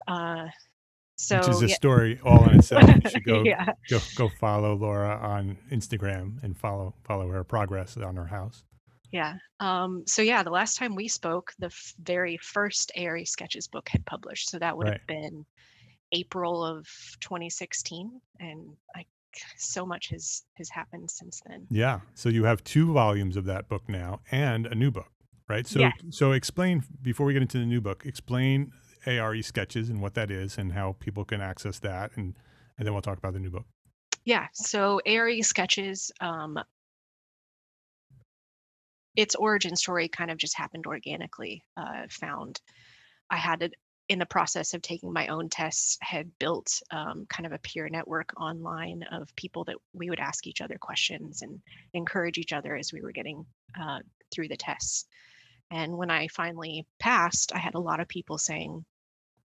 Uh, 0.07 0.47
so 1.15 1.37
Which 1.37 1.49
is 1.49 1.61
a 1.61 1.67
yeah, 1.67 1.75
story 1.75 2.19
all 2.25 2.49
in 2.49 2.55
itself. 2.55 2.95
You 3.03 3.09
should 3.09 3.23
go 3.25 3.43
yeah, 3.43 3.73
go 3.89 3.99
go 4.15 4.29
follow 4.39 4.75
Laura 4.75 5.19
on 5.21 5.57
Instagram 5.71 6.41
and 6.43 6.57
follow 6.57 6.95
follow 7.03 7.29
her 7.29 7.43
progress 7.43 7.95
on 7.97 8.15
her 8.15 8.25
house. 8.25 8.63
yeah. 9.11 9.35
Um, 9.59 10.03
so 10.07 10.23
yeah, 10.23 10.41
the 10.41 10.49
last 10.49 10.77
time 10.77 10.95
we 10.95 11.07
spoke, 11.07 11.53
the 11.59 11.67
f- 11.67 11.93
very 12.01 12.37
first 12.37 12.91
ARE 12.95 13.23
Sketches 13.25 13.67
book 13.67 13.87
had 13.89 14.03
published. 14.07 14.49
So 14.49 14.57
that 14.57 14.75
would 14.75 14.87
Right. 14.87 14.97
have 14.97 15.05
been 15.07 15.45
April 16.11 16.65
of 16.65 16.87
2016, 17.19 18.19
and 18.39 18.75
I 18.95 19.05
so 19.57 19.85
much 19.85 20.09
has 20.09 20.43
has 20.55 20.69
happened 20.69 21.09
since 21.09 21.41
then. 21.45 21.67
Yeah. 21.69 22.01
So 22.13 22.29
you 22.29 22.43
have 22.45 22.63
two 22.63 22.91
volumes 22.93 23.37
of 23.37 23.45
that 23.45 23.69
book 23.69 23.87
now 23.87 24.21
and 24.31 24.65
a 24.67 24.75
new 24.75 24.91
book, 24.91 25.11
right? 25.47 25.67
So 25.67 25.79
Yeah. 25.79 25.91
so 26.09 26.31
explain 26.31 26.83
before 27.01 27.25
we 27.25 27.33
get 27.33 27.41
into 27.41 27.57
the 27.59 27.65
new 27.65 27.81
book, 27.81 28.05
explain 28.05 28.71
ARE 29.05 29.41
sketches 29.41 29.89
and 29.89 30.01
what 30.01 30.13
that 30.13 30.29
is 30.29 30.57
and 30.57 30.73
how 30.73 30.95
people 30.99 31.25
can 31.25 31.41
access 31.41 31.79
that 31.79 32.11
and 32.15 32.35
and 32.77 32.85
then 32.85 32.93
we'll 32.93 33.01
talk 33.01 33.17
about 33.17 33.33
the 33.33 33.39
new 33.39 33.49
book. 33.51 33.65
Yeah, 34.23 34.47
so 34.53 35.01
ARE 35.05 35.41
Sketches, 35.41 36.11
um, 36.21 36.59
its 39.15 39.35
origin 39.35 39.75
story 39.75 40.07
kind 40.07 40.31
of 40.31 40.37
just 40.37 40.57
happened 40.57 40.85
organically. 40.85 41.63
Uh, 41.75 42.03
found 42.09 42.61
I 43.29 43.37
had 43.37 43.63
it 43.63 43.73
in 44.11 44.19
the 44.19 44.25
process 44.25 44.73
of 44.73 44.81
taking 44.81 45.13
my 45.13 45.27
own 45.27 45.47
tests, 45.47 45.97
had 46.01 46.37
built 46.37 46.81
um, 46.91 47.25
kind 47.29 47.45
of 47.45 47.53
a 47.53 47.59
peer 47.59 47.87
network 47.87 48.33
online 48.35 49.03
of 49.09 49.33
people 49.37 49.63
that 49.63 49.77
we 49.93 50.09
would 50.09 50.19
ask 50.19 50.47
each 50.47 50.59
other 50.59 50.77
questions 50.77 51.43
and 51.43 51.61
encourage 51.93 52.37
each 52.37 52.51
other 52.51 52.75
as 52.75 52.91
we 52.91 53.01
were 53.01 53.13
getting 53.13 53.45
uh, 53.81 53.99
through 54.29 54.49
the 54.49 54.57
tests. 54.57 55.05
And 55.71 55.97
when 55.97 56.11
I 56.11 56.27
finally 56.27 56.85
passed, 56.99 57.55
I 57.55 57.59
had 57.59 57.75
a 57.75 57.79
lot 57.79 58.01
of 58.01 58.09
people 58.09 58.37
saying, 58.37 58.83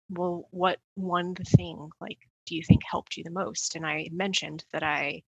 well, 0.09 0.49
what 0.50 0.78
one 0.94 1.35
thing 1.35 1.90
like 2.00 2.21
do 2.47 2.56
you 2.56 2.62
think 2.62 2.80
helped 2.90 3.18
you 3.18 3.23
the 3.25 3.30
most? 3.30 3.76
And 3.76 3.85
I 3.85 4.09
mentioned 4.12 4.64
that 4.73 4.83
I 4.83 5.25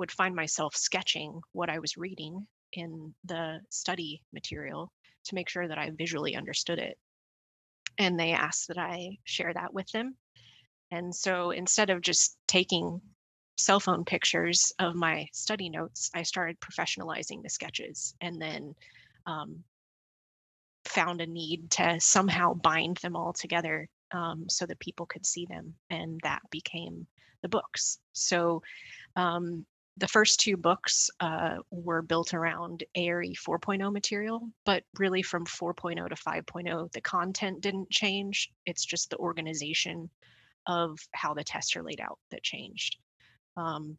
would 0.00 0.10
find 0.10 0.34
myself 0.34 0.74
sketching 0.74 1.40
what 1.52 1.70
I 1.70 1.78
was 1.78 1.96
reading 1.96 2.44
in 2.72 3.14
the 3.26 3.60
study 3.70 4.22
material 4.32 4.90
to 5.26 5.36
make 5.36 5.48
sure 5.48 5.68
that 5.68 5.78
I 5.78 5.92
visually 5.96 6.34
understood 6.34 6.80
it. 6.80 6.98
And 7.98 8.18
they 8.18 8.32
asked 8.32 8.68
that 8.68 8.78
I 8.78 9.18
share 9.24 9.52
that 9.54 9.72
with 9.72 9.90
them. 9.92 10.16
And 10.90 11.14
so 11.14 11.50
instead 11.50 11.90
of 11.90 12.00
just 12.00 12.36
taking 12.46 13.00
cell 13.56 13.80
phone 13.80 14.04
pictures 14.04 14.72
of 14.78 14.94
my 14.94 15.28
study 15.32 15.68
notes, 15.68 16.10
I 16.14 16.22
started 16.22 16.60
professionalizing 16.60 17.42
the 17.42 17.50
sketches 17.50 18.14
and 18.20 18.40
then 18.40 18.74
um, 19.26 19.64
found 20.84 21.20
a 21.20 21.26
need 21.26 21.70
to 21.72 21.98
somehow 22.00 22.54
bind 22.54 22.98
them 22.98 23.16
all 23.16 23.32
together 23.32 23.88
um, 24.12 24.44
so 24.48 24.66
that 24.66 24.78
people 24.78 25.06
could 25.06 25.26
see 25.26 25.46
them. 25.46 25.74
And 25.90 26.20
that 26.22 26.42
became 26.50 27.06
the 27.42 27.48
books. 27.48 27.98
So 28.12 28.62
um, 29.16 29.66
the 29.98 30.08
first 30.08 30.40
two 30.40 30.56
books 30.56 31.10
uh, 31.20 31.56
were 31.70 32.02
built 32.02 32.34
around 32.34 32.84
ARE 32.96 33.22
4.0 33.22 33.92
material, 33.92 34.48
but 34.66 34.84
really 34.98 35.22
from 35.22 35.46
4.0 35.46 36.08
to 36.08 36.14
5.0, 36.14 36.92
the 36.92 37.00
content 37.00 37.62
didn't 37.62 37.90
change. 37.90 38.50
It's 38.66 38.84
just 38.84 39.08
the 39.08 39.16
organization 39.16 40.10
of 40.66 40.98
how 41.12 41.32
the 41.32 41.44
tests 41.44 41.76
are 41.76 41.82
laid 41.82 42.00
out 42.00 42.18
that 42.30 42.42
changed. 42.42 42.98
Um, 43.56 43.96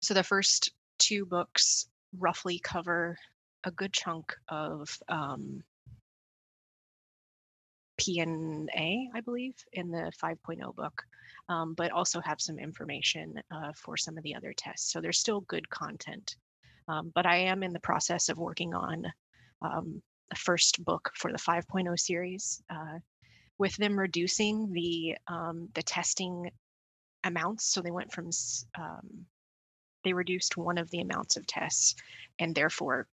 so 0.00 0.14
the 0.14 0.22
first 0.22 0.72
two 0.98 1.26
books 1.26 1.88
roughly 2.18 2.58
cover 2.58 3.18
a 3.64 3.70
good 3.70 3.92
chunk 3.92 4.34
of 4.48 4.98
um, 5.08 5.62
P&A, 7.98 9.08
I 9.14 9.20
believe, 9.20 9.54
in 9.72 9.90
the 9.90 10.10
5.0 10.22 10.74
book, 10.74 11.02
um, 11.48 11.74
but 11.74 11.92
also 11.92 12.20
have 12.20 12.40
some 12.40 12.58
information 12.58 13.34
uh, 13.50 13.72
for 13.76 13.96
some 13.96 14.16
of 14.16 14.22
the 14.24 14.34
other 14.34 14.52
tests. 14.56 14.92
So 14.92 15.00
there's 15.00 15.18
still 15.18 15.40
good 15.42 15.68
content. 15.70 16.36
Um, 16.88 17.12
but 17.14 17.26
I 17.26 17.36
am 17.36 17.62
in 17.62 17.72
the 17.72 17.80
process 17.80 18.28
of 18.28 18.38
working 18.38 18.74
on 18.74 19.06
um, 19.62 20.02
the 20.30 20.36
first 20.36 20.84
book 20.84 21.10
for 21.14 21.32
the 21.32 21.38
5.0 21.38 21.98
series, 21.98 22.62
uh, 22.70 22.98
with 23.58 23.76
them 23.76 23.98
reducing 23.98 24.72
the 24.72 25.16
um, 25.28 25.68
the 25.74 25.82
testing 25.82 26.50
amounts. 27.24 27.72
So 27.72 27.80
they 27.80 27.90
went 27.90 28.12
from 28.12 28.30
um, 28.78 29.26
they 30.04 30.12
reduced 30.12 30.56
one 30.56 30.78
of 30.78 30.90
the 30.90 31.00
amounts 31.00 31.36
of 31.36 31.46
tests, 31.46 31.94
and 32.38 32.54
therefore 32.54 33.06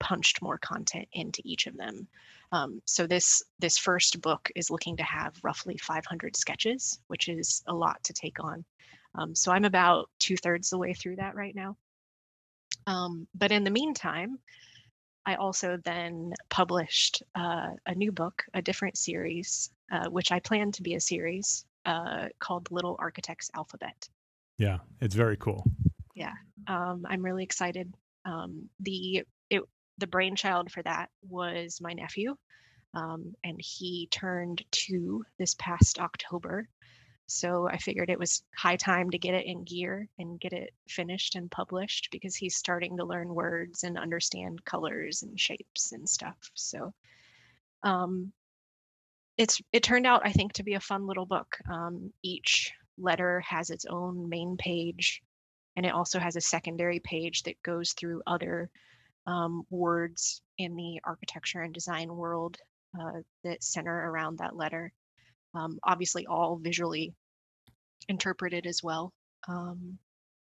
punched 0.00 0.42
more 0.42 0.58
content 0.58 1.08
into 1.12 1.42
each 1.44 1.66
of 1.66 1.76
them. 1.76 2.06
Um, 2.52 2.80
so 2.84 3.06
this 3.06 3.42
this 3.58 3.78
first 3.78 4.20
book 4.20 4.50
is 4.56 4.70
looking 4.70 4.96
to 4.96 5.02
have 5.02 5.34
roughly 5.42 5.76
500 5.76 6.36
sketches, 6.36 6.98
which 7.08 7.28
is 7.28 7.62
a 7.66 7.74
lot 7.74 8.02
to 8.04 8.12
take 8.12 8.42
on. 8.42 8.64
Um, 9.14 9.34
so 9.34 9.52
I'm 9.52 9.64
about 9.64 10.10
two 10.18 10.36
thirds 10.36 10.70
the 10.70 10.78
way 10.78 10.94
through 10.94 11.16
that 11.16 11.34
right 11.34 11.54
now. 11.54 11.76
Um, 12.86 13.26
but 13.34 13.52
in 13.52 13.64
the 13.64 13.70
meantime, 13.70 14.38
I 15.26 15.34
also 15.34 15.78
then 15.84 16.32
published 16.48 17.22
uh, 17.34 17.70
a 17.86 17.94
new 17.94 18.12
book, 18.12 18.44
a 18.54 18.62
different 18.62 18.96
series 18.96 19.70
uh, 19.90 20.08
which 20.10 20.32
I 20.32 20.40
plan 20.40 20.72
to 20.72 20.82
be 20.82 20.94
a 20.94 21.00
series 21.00 21.64
uh, 21.86 22.28
called 22.38 22.68
Little 22.70 22.96
Architects 22.98 23.50
Alphabet. 23.54 24.08
Yeah, 24.58 24.78
it's 25.00 25.14
very 25.14 25.36
cool. 25.36 25.64
Yeah, 26.14 26.32
um, 26.66 27.06
I'm 27.08 27.22
really 27.22 27.44
excited. 27.44 27.92
Um, 28.24 28.68
the 28.80 29.24
the 29.98 30.06
brainchild 30.06 30.70
for 30.70 30.82
that 30.82 31.10
was 31.28 31.80
my 31.80 31.92
nephew, 31.92 32.36
um, 32.94 33.34
and 33.44 33.60
he 33.60 34.08
turned 34.10 34.64
two 34.70 35.24
this 35.38 35.54
past 35.58 35.98
October. 35.98 36.68
So 37.26 37.68
I 37.68 37.76
figured 37.76 38.08
it 38.08 38.18
was 38.18 38.42
high 38.56 38.76
time 38.76 39.10
to 39.10 39.18
get 39.18 39.34
it 39.34 39.44
in 39.44 39.64
gear 39.64 40.08
and 40.18 40.40
get 40.40 40.54
it 40.54 40.72
finished 40.88 41.34
and 41.34 41.50
published 41.50 42.08
because 42.10 42.34
he's 42.34 42.56
starting 42.56 42.96
to 42.96 43.04
learn 43.04 43.34
words 43.34 43.84
and 43.84 43.98
understand 43.98 44.64
colors 44.64 45.22
and 45.22 45.38
shapes 45.38 45.92
and 45.92 46.08
stuff. 46.08 46.38
So 46.54 46.94
um, 47.82 48.32
it's 49.36 49.60
it 49.72 49.82
turned 49.82 50.06
out 50.06 50.22
I 50.24 50.32
think 50.32 50.54
to 50.54 50.62
be 50.62 50.74
a 50.74 50.80
fun 50.80 51.06
little 51.06 51.26
book. 51.26 51.58
Um, 51.70 52.12
each 52.22 52.72
letter 52.96 53.40
has 53.40 53.68
its 53.68 53.84
own 53.84 54.28
main 54.28 54.56
page, 54.56 55.22
and 55.76 55.84
it 55.84 55.92
also 55.92 56.18
has 56.18 56.36
a 56.36 56.40
secondary 56.40 56.98
page 56.98 57.42
that 57.42 57.62
goes 57.62 57.92
through 57.92 58.22
other 58.26 58.70
um, 59.28 59.62
words 59.68 60.40
in 60.56 60.74
the 60.74 61.00
architecture 61.04 61.60
and 61.60 61.74
design 61.74 62.08
world 62.08 62.56
uh, 62.98 63.20
that 63.44 63.62
center 63.62 64.10
around 64.10 64.38
that 64.38 64.56
letter. 64.56 64.90
Um, 65.54 65.78
obviously, 65.84 66.26
all 66.26 66.56
visually 66.56 67.12
interpreted 68.08 68.66
as 68.66 68.82
well. 68.82 69.12
Um, 69.46 69.98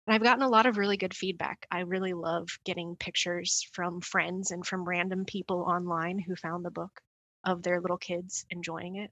and 0.07 0.15
I've 0.15 0.23
gotten 0.23 0.45
a 0.45 0.49
lot 0.49 0.67
of 0.67 0.79
really 0.79 0.97
good 0.97 1.15
feedback. 1.15 1.67
I 1.71 1.81
really 1.81 2.13
love 2.13 2.49
getting 2.65 2.95
pictures 2.95 3.67
from 3.73 4.01
friends 4.01 4.53
and 4.53 4.65
from 4.65 4.85
random 4.85 5.25
people 5.25 5.63
online 5.63 6.21
who 6.21 6.37
found 6.37 6.65
the 6.65 6.71
book 6.71 7.01
of 7.45 7.63
their 7.63 7.81
little 7.81 7.99
kids 7.99 8.47
enjoying 8.51 8.97
it. 8.97 9.11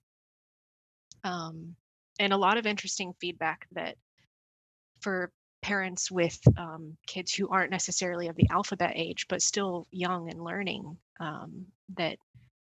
Um, 1.25 1.75
and 2.21 2.33
a 2.33 2.38
lot 2.38 2.59
of 2.59 2.67
interesting 2.67 3.12
feedback 3.21 3.67
that 3.73 3.97
for 5.00 5.33
parents 5.62 6.11
with 6.11 6.38
um, 6.57 6.97
kids 7.07 7.35
who 7.35 7.49
aren't 7.49 7.71
necessarily 7.71 8.29
of 8.29 8.37
the 8.37 8.49
alphabet 8.50 8.93
age, 8.95 9.27
but 9.29 9.43
still 9.43 9.87
young 9.91 10.31
and 10.31 10.43
learning, 10.43 10.97
um, 11.21 11.67
that 11.97 12.19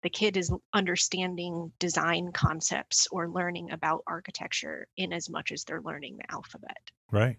the 0.03 0.11
kid 0.11 0.37
is 0.37 0.53
understanding 0.75 1.73
design 1.79 2.33
concepts 2.33 3.07
or 3.11 3.29
learning 3.29 3.71
about 3.71 4.03
architecture 4.07 4.87
in 4.97 5.13
as 5.13 5.31
much 5.31 5.53
as 5.53 5.65
they're 5.65 5.83
learning 5.83 6.17
the 6.17 6.33
alphabet. 6.33 6.79
Right. 7.11 7.37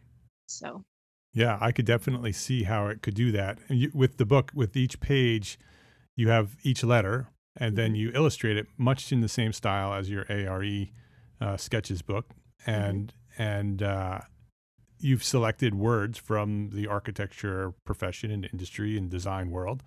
So, 0.48 0.84
yeah, 1.34 1.58
I 1.60 1.72
could 1.72 1.86
definitely 1.86 2.32
see 2.32 2.64
how 2.64 2.88
it 2.88 3.02
could 3.02 3.16
do 3.16 3.32
that. 3.34 3.58
You, 3.70 3.92
with 3.94 4.18
the 4.18 4.26
book, 4.26 4.52
with 4.54 4.78
each 4.78 5.00
page, 5.00 5.60
you 6.16 6.30
have 6.30 6.56
each 6.64 6.84
letter, 6.84 7.28
and 7.58 7.76
then 7.76 7.90
mm-hmm. 7.90 7.96
you 7.96 8.12
illustrate 8.14 8.58
it 8.58 8.68
much 8.78 9.12
in 9.12 9.22
the 9.22 9.28
same 9.28 9.52
style 9.52 9.94
as 9.94 10.10
your 10.10 10.26
ARE 10.30 10.86
uh, 11.42 11.58
sketches 11.58 12.02
book, 12.02 12.32
and 12.66 13.14
mm-hmm. 13.38 13.42
and 13.42 13.84
uh, 13.84 14.20
you've 15.04 15.24
selected 15.24 15.76
words 15.76 16.18
from 16.18 16.70
the 16.72 16.88
architecture 16.88 17.74
profession 17.86 18.32
and 18.32 18.48
industry 18.52 18.98
and 18.98 19.10
design 19.10 19.52
world 19.52 19.84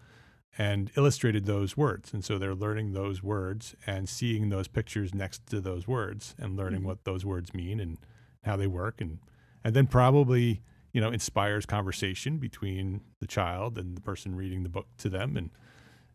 and 0.59 0.91
illustrated 0.97 1.47
those 1.47 1.77
words. 1.77 2.13
And 2.13 2.25
so 2.25 2.39
they're 2.39 2.55
learning 2.55 2.93
those 2.93 3.23
words 3.23 3.75
and 3.87 4.09
seeing 4.09 4.49
those 4.49 4.69
pictures 4.69 5.15
next 5.15 5.47
to 5.49 5.61
those 5.61 5.87
words 5.87 6.35
and 6.39 6.57
learning 6.57 6.81
mm-hmm. 6.81 6.89
what 6.89 7.05
those 7.05 7.25
words 7.25 7.53
mean 7.55 7.81
and 7.81 7.99
how 8.45 8.57
they 8.57 8.67
work 8.67 9.01
and 9.01 9.19
and 9.65 9.75
then 9.75 9.89
probably, 9.89 10.63
you 10.93 11.01
know, 11.01 11.11
inspires 11.11 11.67
conversation 11.67 12.39
between 12.39 13.01
the 13.21 13.27
child 13.27 13.77
and 13.77 13.97
the 13.97 14.01
person 14.01 14.37
reading 14.37 14.63
the 14.63 14.69
book 14.69 14.87
to 14.99 15.09
them 15.09 15.37
and 15.37 15.51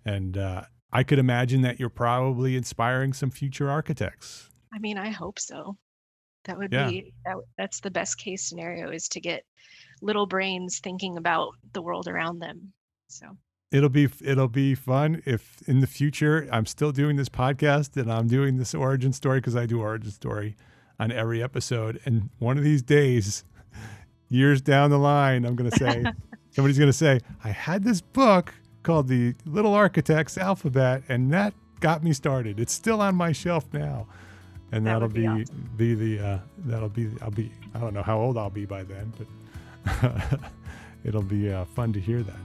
and 0.05 0.37
uh, 0.37 0.63
I 0.91 1.03
could 1.03 1.19
imagine 1.19 1.61
that 1.61 1.79
you're 1.79 1.89
probably 1.89 2.55
inspiring 2.55 3.13
some 3.13 3.29
future 3.29 3.69
architects. 3.69 4.49
I 4.73 4.79
mean, 4.79 4.97
I 4.97 5.09
hope 5.09 5.39
so. 5.39 5.77
That 6.45 6.57
would 6.57 6.71
yeah. 6.71 6.89
be 6.89 7.13
that, 7.25 7.37
that's 7.57 7.81
the 7.81 7.91
best 7.91 8.17
case 8.17 8.47
scenario 8.47 8.89
is 8.91 9.07
to 9.09 9.19
get 9.19 9.43
little 10.01 10.25
brains 10.25 10.79
thinking 10.79 11.17
about 11.17 11.53
the 11.73 11.81
world 11.81 12.07
around 12.07 12.39
them. 12.39 12.73
So 13.07 13.37
it'll 13.71 13.89
be 13.89 14.09
it'll 14.21 14.47
be 14.47 14.75
fun 14.75 15.21
if 15.25 15.61
in 15.67 15.79
the 15.79 15.87
future 15.87 16.47
I'm 16.51 16.65
still 16.65 16.91
doing 16.91 17.15
this 17.15 17.29
podcast 17.29 17.95
and 17.95 18.11
I'm 18.11 18.27
doing 18.27 18.57
this 18.57 18.73
origin 18.73 19.13
story 19.13 19.39
because 19.39 19.55
I 19.55 19.65
do 19.65 19.79
origin 19.79 20.11
story 20.11 20.55
on 20.99 21.11
every 21.11 21.41
episode. 21.41 21.99
And 22.05 22.29
one 22.39 22.57
of 22.57 22.63
these 22.63 22.81
days, 22.81 23.43
years 24.29 24.61
down 24.61 24.89
the 24.89 24.99
line, 24.99 25.45
I'm 25.45 25.55
gonna 25.55 25.71
say 25.71 26.03
somebody's 26.51 26.79
gonna 26.79 26.93
say 26.93 27.19
I 27.43 27.49
had 27.49 27.83
this 27.83 28.01
book 28.01 28.53
called 28.83 29.07
the 29.07 29.35
Little 29.45 29.73
Architects 29.73 30.37
Alphabet, 30.37 31.03
and 31.07 31.31
that 31.33 31.53
got 31.79 32.03
me 32.03 32.13
started. 32.13 32.59
It's 32.59 32.73
still 32.73 33.01
on 33.01 33.15
my 33.15 33.31
shelf 33.31 33.65
now, 33.73 34.07
and 34.71 34.85
that 34.85 35.01
will 35.01 35.07
be 35.07 35.21
be, 35.21 35.27
awesome. 35.27 35.69
be, 35.75 35.93
the 35.93 36.19
uh, 36.19 36.39
that'll 36.65 36.89
be 36.89 37.09
I'll 37.21 37.31
be 37.31 37.51
I 37.73 37.79
don't 37.79 37.93
know 37.93 38.03
how 38.03 38.19
old 38.19 38.37
I'll 38.37 38.49
be 38.49 38.65
by 38.65 38.83
then, 38.83 39.13
but 39.17 40.11
it'll 41.03 41.21
be 41.21 41.51
uh, 41.51 41.65
fun 41.65 41.93
to 41.93 41.99
hear 41.99 42.23
that. 42.23 42.37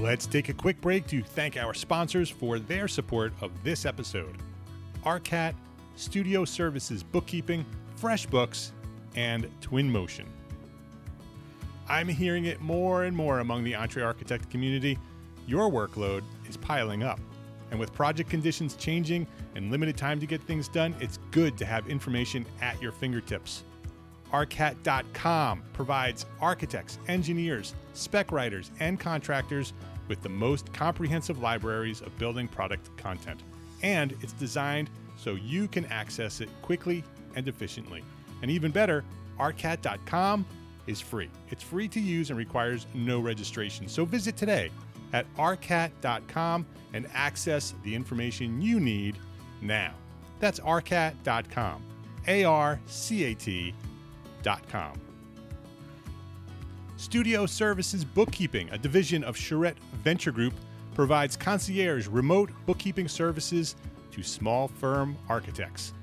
Let's 0.00 0.26
take 0.26 0.48
a 0.48 0.54
quick 0.54 0.80
break 0.80 1.06
to 1.08 1.22
thank 1.22 1.58
our 1.58 1.74
sponsors 1.74 2.30
for 2.30 2.58
their 2.58 2.88
support 2.88 3.32
of 3.42 3.50
this 3.62 3.84
episode 3.84 4.36
Arcat, 5.04 5.54
Studio 5.96 6.44
Services 6.44 7.02
Bookkeeping, 7.02 7.64
FreshBooks, 8.00 8.70
and 9.14 9.48
Twinmotion. 9.60 10.26
I'm 11.88 12.08
hearing 12.08 12.44
it 12.44 12.60
more 12.60 13.04
and 13.04 13.16
more 13.16 13.40
among 13.40 13.64
the 13.64 13.72
EntreArchitect 13.72 14.48
community. 14.48 14.98
Your 15.46 15.70
workload 15.70 16.22
is 16.48 16.56
piling 16.56 17.02
up. 17.02 17.20
And 17.70 17.78
with 17.78 17.92
project 17.92 18.30
conditions 18.30 18.74
changing 18.74 19.26
and 19.54 19.70
limited 19.70 19.96
time 19.96 20.20
to 20.20 20.26
get 20.26 20.42
things 20.42 20.68
done, 20.68 20.94
it's 21.00 21.18
good 21.30 21.56
to 21.58 21.64
have 21.64 21.88
information 21.88 22.44
at 22.60 22.80
your 22.82 22.92
fingertips. 22.92 23.64
Arcat.com 24.32 25.62
provides 25.72 26.26
architects, 26.40 26.98
engineers, 27.08 27.74
spec 27.94 28.32
writers, 28.32 28.70
and 28.80 28.98
contractors 28.98 29.72
with 30.08 30.22
the 30.22 30.28
most 30.28 30.72
comprehensive 30.72 31.40
libraries 31.40 32.00
of 32.00 32.16
building 32.18 32.48
product 32.48 32.96
content. 32.96 33.42
And 33.82 34.12
it's 34.20 34.32
designed 34.34 34.90
so 35.16 35.34
you 35.34 35.68
can 35.68 35.84
access 35.86 36.40
it 36.40 36.48
quickly 36.62 37.04
and 37.34 37.46
efficiently. 37.48 38.02
And 38.42 38.50
even 38.50 38.72
better, 38.72 39.04
arcat.com 39.38 40.46
is 40.86 41.00
free. 41.00 41.30
It's 41.50 41.62
free 41.62 41.88
to 41.88 42.00
use 42.00 42.30
and 42.30 42.38
requires 42.38 42.86
no 42.94 43.20
registration. 43.20 43.88
So 43.88 44.04
visit 44.04 44.36
today 44.36 44.70
at 45.12 45.32
arcat.com 45.36 46.66
and 46.92 47.06
access 47.14 47.74
the 47.82 47.94
information 47.94 48.60
you 48.60 48.80
need 48.80 49.16
now. 49.60 49.94
That's 50.38 50.60
arcat.com. 50.60 51.82
A 52.26 52.44
R 52.44 52.80
C 52.86 53.24
A 53.24 53.34
T.com. 53.34 55.00
Studio 56.96 57.46
Services 57.46 58.04
Bookkeeping, 58.04 58.68
a 58.70 58.78
division 58.78 59.24
of 59.24 59.36
Charette 59.36 59.78
Venture 60.04 60.32
Group, 60.32 60.52
provides 60.94 61.34
concierge 61.34 62.06
remote 62.08 62.50
bookkeeping 62.66 63.08
services 63.08 63.74
to 64.10 64.22
small 64.22 64.68
firm 64.68 65.16
architects. 65.28 65.94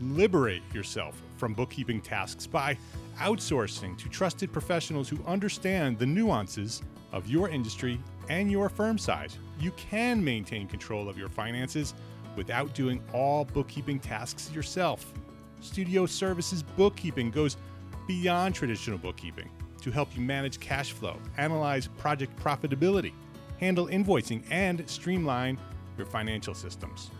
Liberate 0.00 0.62
yourself 0.72 1.20
from 1.38 1.54
bookkeeping 1.54 2.00
tasks 2.00 2.46
by 2.46 2.76
outsourcing 3.18 3.98
to 3.98 4.08
trusted 4.08 4.52
professionals 4.52 5.08
who 5.08 5.18
understand 5.26 5.98
the 5.98 6.06
nuances 6.06 6.82
of 7.12 7.28
your 7.28 7.48
industry 7.48 8.00
and 8.28 8.50
your 8.50 8.68
firm 8.68 8.98
size. 8.98 9.38
You 9.58 9.72
can 9.72 10.22
maintain 10.22 10.66
control 10.66 11.08
of 11.08 11.18
your 11.18 11.28
finances 11.28 11.94
without 12.36 12.74
doing 12.74 13.02
all 13.12 13.44
bookkeeping 13.44 14.00
tasks 14.00 14.50
yourself. 14.52 15.12
Studio 15.60 16.06
Services 16.06 16.62
Bookkeeping 16.62 17.30
goes 17.30 17.56
beyond 18.06 18.54
traditional 18.54 18.98
bookkeeping 18.98 19.50
to 19.80 19.90
help 19.90 20.14
you 20.14 20.22
manage 20.22 20.60
cash 20.60 20.92
flow, 20.92 21.16
analyze 21.36 21.88
project 21.98 22.34
profitability, 22.42 23.12
handle 23.60 23.88
invoicing, 23.88 24.42
and 24.50 24.88
streamline 24.88 25.58
your 25.96 26.06
financial 26.06 26.54
systems. 26.54 27.10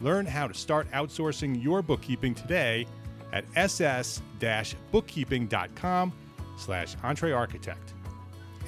Learn 0.00 0.26
how 0.26 0.46
to 0.46 0.54
start 0.54 0.88
outsourcing 0.92 1.60
your 1.62 1.82
bookkeeping 1.82 2.34
today 2.34 2.86
at 3.32 3.44
ss-bookkeeping.com 3.56 6.12
slash 6.56 6.96
entrearchitect. 6.96 7.94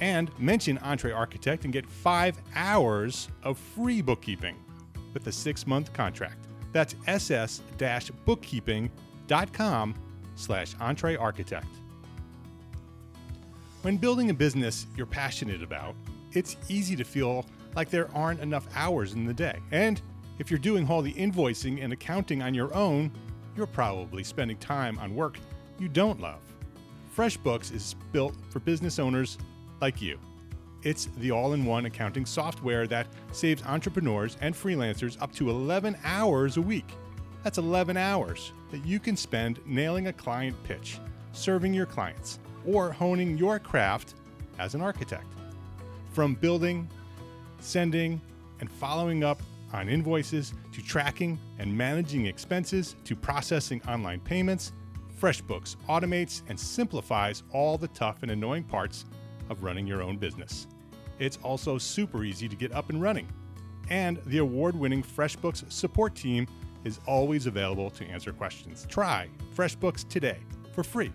And 0.01 0.37
mention 0.39 0.77
EntreArchitect 0.79 1.63
and 1.63 1.71
get 1.71 1.89
five 1.89 2.37
hours 2.55 3.29
of 3.43 3.57
free 3.57 4.01
bookkeeping 4.01 4.57
with 5.13 5.27
a 5.27 5.31
six-month 5.31 5.93
contract. 5.93 6.47
That's 6.73 6.95
ss-bookkeeping.com 7.07 9.95
slash 10.35 10.75
entrearchitect. 10.75 11.67
When 13.83 13.97
building 13.97 14.29
a 14.29 14.33
business 14.33 14.87
you're 14.95 15.05
passionate 15.05 15.63
about, 15.63 15.95
it's 16.33 16.55
easy 16.67 16.95
to 16.95 17.03
feel 17.03 17.45
like 17.75 17.89
there 17.89 18.09
aren't 18.15 18.39
enough 18.41 18.67
hours 18.75 19.13
in 19.13 19.25
the 19.25 19.33
day. 19.33 19.57
And 19.71 20.01
if 20.39 20.49
you're 20.49 20.59
doing 20.59 20.89
all 20.89 21.01
the 21.01 21.13
invoicing 21.13 21.83
and 21.83 21.93
accounting 21.93 22.41
on 22.41 22.53
your 22.53 22.73
own, 22.73 23.11
you're 23.55 23.67
probably 23.67 24.23
spending 24.23 24.57
time 24.57 24.97
on 24.99 25.15
work 25.15 25.37
you 25.81 25.87
don't 25.87 26.21
love. 26.21 26.41
FreshBooks 27.17 27.73
is 27.73 27.95
built 28.11 28.35
for 28.49 28.59
business 28.59 28.99
owners 28.99 29.39
like 29.81 30.01
you. 30.01 30.19
It's 30.83 31.05
the 31.17 31.31
all 31.31 31.53
in 31.53 31.65
one 31.65 31.85
accounting 31.85 32.25
software 32.25 32.87
that 32.87 33.07
saves 33.31 33.63
entrepreneurs 33.65 34.37
and 34.41 34.55
freelancers 34.55 35.21
up 35.21 35.31
to 35.33 35.49
11 35.49 35.97
hours 36.03 36.57
a 36.57 36.61
week. 36.61 36.89
That's 37.43 37.57
11 37.57 37.97
hours 37.97 38.51
that 38.71 38.85
you 38.85 38.99
can 38.99 39.17
spend 39.17 39.59
nailing 39.65 40.07
a 40.07 40.13
client 40.13 40.55
pitch, 40.63 40.99
serving 41.33 41.73
your 41.73 41.85
clients, 41.85 42.39
or 42.65 42.91
honing 42.91 43.37
your 43.37 43.59
craft 43.59 44.15
as 44.59 44.75
an 44.75 44.81
architect. 44.81 45.25
From 46.13 46.35
building, 46.35 46.89
sending, 47.59 48.21
and 48.59 48.71
following 48.71 49.23
up 49.23 49.41
on 49.73 49.87
invoices 49.87 50.53
to 50.73 50.81
tracking 50.81 51.39
and 51.59 51.75
managing 51.75 52.25
expenses 52.25 52.95
to 53.05 53.15
processing 53.15 53.81
online 53.87 54.19
payments, 54.19 54.73
FreshBooks 55.19 55.75
automates 55.87 56.41
and 56.49 56.59
simplifies 56.59 57.43
all 57.53 57.77
the 57.77 57.87
tough 57.89 58.23
and 58.23 58.31
annoying 58.31 58.63
parts 58.63 59.05
of 59.51 59.63
running 59.63 59.85
your 59.85 60.01
own 60.01 60.17
business. 60.17 60.65
It's 61.19 61.37
also 61.43 61.77
super 61.77 62.23
easy 62.23 62.49
to 62.49 62.55
get 62.55 62.71
up 62.71 62.89
and 62.89 63.01
running. 63.01 63.27
And 63.89 64.19
the 64.25 64.39
award 64.39 64.75
winning 64.75 65.03
FreshBooks 65.03 65.71
support 65.71 66.15
team 66.15 66.47
is 66.83 66.99
always 67.05 67.45
available 67.45 67.91
to 67.91 68.05
answer 68.05 68.31
questions. 68.31 68.87
Try 68.89 69.27
FreshBooks 69.55 70.07
today 70.07 70.39
for 70.73 70.83
free. 70.83 71.11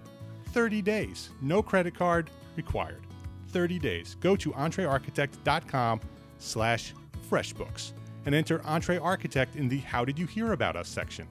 30 0.53 0.83
days, 0.83 1.31
no 1.41 1.63
credit 1.63 1.95
card 1.95 2.31
required. 2.57 3.03
30 3.49 3.79
days. 3.79 4.17
Go 4.21 4.37
to 4.37 4.51
entrearchitect.com 4.53 6.01
slash 6.39 6.93
freshbooks 7.31 7.93
and 8.27 8.35
enter 8.35 8.59
EntreArchitect 8.61 9.57
in 9.57 9.69
the 9.69 9.79
How 9.79 10.05
Did 10.05 10.19
You 10.19 10.27
Hear 10.27 10.53
About 10.53 10.77
Us 10.77 10.89
section. 10.89 11.27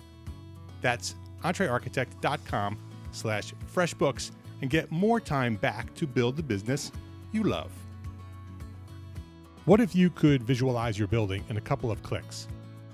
That's 0.82 1.16
entrearchitect.com 1.44 2.78
slash 3.12 3.54
freshbooks 3.74 4.32
and 4.62 4.70
get 4.70 4.92
more 4.92 5.20
time 5.20 5.56
back 5.56 5.94
to 5.96 6.08
build 6.08 6.38
the 6.38 6.44
business 6.44 6.92
you 7.32 7.44
love. 7.44 7.72
What 9.66 9.82
if 9.82 9.96
you 9.96 10.10
could 10.10 10.44
visualize 10.44 10.98
your 11.00 11.08
building 11.08 11.44
in 11.50 11.58
a 11.58 11.62
couple 11.62 11.92
of 11.92 12.04
clicks? 12.04 12.48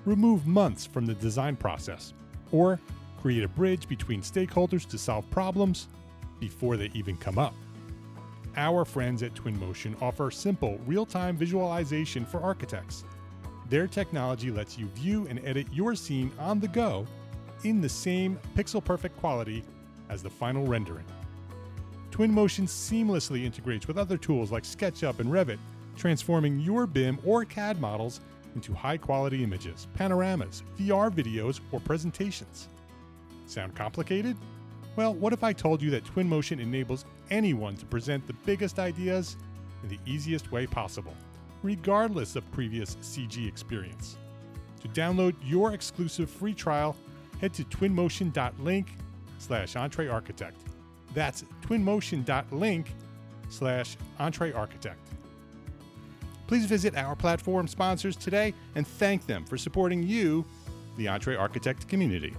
Remove 0.06 0.48
months 0.48 0.86
from 0.86 1.06
the 1.06 1.14
design 1.14 1.56
process, 1.56 2.14
or 2.52 2.80
create 3.22 3.44
a 3.44 3.48
bridge 3.50 3.88
between 3.88 4.22
stakeholders 4.22 4.88
to 4.90 4.98
solve 4.98 5.30
problems 5.30 5.90
before 6.40 6.78
they 6.78 6.90
even 6.94 7.18
come 7.18 7.38
up. 7.38 7.54
Our 8.58 8.84
friends 8.84 9.22
at 9.22 9.34
Twinmotion 9.34 10.02
offer 10.02 10.32
simple, 10.32 10.80
real 10.86 11.06
time 11.06 11.38
visualization 11.38 12.26
for 12.26 12.42
architects. 12.42 13.04
Their 13.70 13.88
technology 13.88 14.52
lets 14.52 14.78
you 14.78 14.88
view 14.88 15.28
and 15.30 15.40
edit 15.46 15.68
your 15.72 15.96
scene 15.96 16.32
on 16.40 16.60
the 16.60 16.68
go 16.68 17.06
in 17.64 17.80
the 17.80 17.90
same 17.90 18.40
pixel 18.56 18.84
perfect 18.84 19.18
quality 19.20 19.64
as 20.10 20.24
the 20.24 20.30
final 20.30 20.66
rendering. 20.66 21.06
Twinmotion 22.12 22.68
seamlessly 22.68 23.46
integrates 23.46 23.88
with 23.88 23.98
other 23.98 24.18
tools 24.18 24.52
like 24.52 24.64
SketchUp 24.64 25.20
and 25.20 25.32
Revit, 25.32 25.58
transforming 25.96 26.60
your 26.60 26.86
BIM 26.86 27.18
or 27.26 27.46
CAD 27.46 27.80
models 27.80 28.20
into 28.54 28.74
high 28.74 28.98
quality 28.98 29.44
images, 29.44 29.88
panoramas, 29.96 30.64
VR 30.78 31.10
videos, 31.10 31.62
or 31.72 31.80
presentations. 31.80 32.68
Sound 33.46 33.76
complicated? 33.76 34.36
Well, 34.98 35.14
what 35.14 35.32
if 35.32 35.42
I 35.42 35.54
told 35.54 35.82
you 35.82 35.90
that 35.92 36.04
Twinmotion 36.04 36.60
enables 36.60 37.06
anyone 37.30 37.78
to 37.78 37.86
present 37.86 38.28
the 38.28 38.34
biggest 38.46 38.78
ideas 38.78 39.38
in 39.84 39.90
the 39.90 40.00
easiest 40.06 40.52
way 40.52 40.68
possible, 40.68 41.16
regardless 41.64 42.36
of 42.36 42.50
previous 42.52 42.96
CG 42.98 43.48
experience? 43.48 44.18
To 44.82 44.90
download 44.90 45.36
your 45.46 45.74
exclusive 45.74 46.30
free 46.30 46.54
trial, 46.54 46.96
head 47.40 47.54
to 47.54 47.64
twinmotion.link 47.64 48.88
slash 49.40 49.76
entrearchitect. 49.76 50.66
That's 51.14 51.44
twinmotion.link 51.62 52.94
slash 53.50 53.98
entrearchitect. 54.20 54.96
Please 56.48 56.66
visit 56.66 56.96
our 56.98 57.16
platform 57.16 57.68
sponsors 57.68 58.16
today 58.16 58.54
and 58.76 58.86
thank 58.86 59.26
them 59.26 59.46
for 59.46 59.58
supporting 59.58 60.04
you, 60.04 60.46
the 60.98 61.06
EntreArchitect 61.06 61.88
community. 61.88 62.34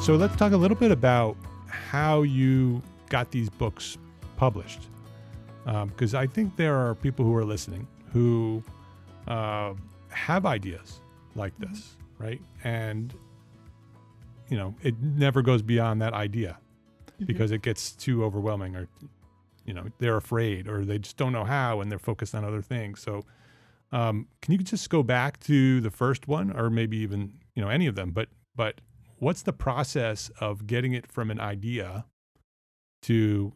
So 0.00 0.16
let's 0.16 0.36
talk 0.36 0.52
a 0.52 0.56
little 0.56 0.76
bit 0.76 0.90
about 0.90 1.36
how 1.66 2.22
you 2.22 2.82
got 3.08 3.30
these 3.30 3.50
books 3.50 3.98
published. 4.36 4.88
Because 5.64 6.14
um, 6.14 6.20
I 6.20 6.26
think 6.26 6.56
there 6.56 6.76
are 6.76 6.94
people 6.94 7.24
who 7.24 7.34
are 7.34 7.44
listening 7.44 7.86
who 8.12 8.62
uh, 9.26 9.74
have 10.10 10.46
ideas 10.46 11.00
like 11.34 11.52
this, 11.58 11.96
right? 12.18 12.40
And, 12.64 13.12
you 14.48 14.56
know, 14.56 14.74
it 14.82 15.00
never 15.00 15.42
goes 15.42 15.62
beyond 15.62 16.00
that 16.02 16.14
idea 16.14 16.58
mm-hmm. 17.12 17.24
because 17.26 17.50
it 17.50 17.62
gets 17.62 17.92
too 17.92 18.24
overwhelming 18.24 18.76
or, 18.76 18.88
you 19.64 19.74
know, 19.74 19.86
they're 19.98 20.16
afraid 20.16 20.68
or 20.68 20.84
they 20.84 20.98
just 20.98 21.16
don't 21.16 21.32
know 21.32 21.44
how 21.44 21.80
and 21.80 21.90
they're 21.90 21.98
focused 21.98 22.34
on 22.34 22.44
other 22.44 22.62
things. 22.62 23.00
So, 23.00 23.24
um, 23.90 24.28
can 24.42 24.52
you 24.52 24.58
just 24.58 24.88
go 24.90 25.02
back 25.02 25.40
to 25.40 25.80
the 25.80 25.90
first 25.90 26.28
one 26.28 26.54
or 26.54 26.68
maybe 26.70 26.98
even, 26.98 27.32
you 27.54 27.62
know, 27.62 27.68
any 27.68 27.86
of 27.86 27.94
them, 27.94 28.10
but, 28.10 28.28
but 28.54 28.80
what's 29.18 29.42
the 29.42 29.52
process 29.52 30.30
of 30.40 30.66
getting 30.66 30.92
it 30.92 31.10
from 31.10 31.30
an 31.30 31.40
idea 31.40 32.04
to, 33.02 33.52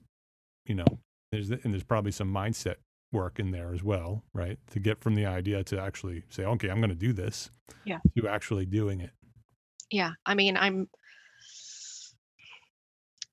you 0.67 0.75
know, 0.75 0.85
there's 1.31 1.51
and 1.51 1.73
there's 1.73 1.83
probably 1.83 2.13
some 2.13 2.33
mindset 2.33 2.77
work 3.13 3.39
in 3.39 3.51
there 3.51 3.75
as 3.75 3.83
well, 3.83 4.23
right? 4.33 4.59
To 4.71 4.81
get 4.81 5.01
from 5.01 5.15
the 5.15 5.27
idea 5.27 5.63
to 5.65 5.81
actually 5.81 6.25
say, 6.31 6.45
okay, 6.45 6.69
I'm 6.69 6.79
going 6.79 6.91
to 6.91 6.97
do 6.97 7.13
this. 7.13 7.51
Yeah. 7.85 7.99
To 8.17 8.29
actually 8.29 8.67
doing 8.67 9.01
it. 9.01 9.11
Yeah. 9.93 10.13
I 10.25 10.35
mean, 10.35 10.57
I'm 10.57 10.89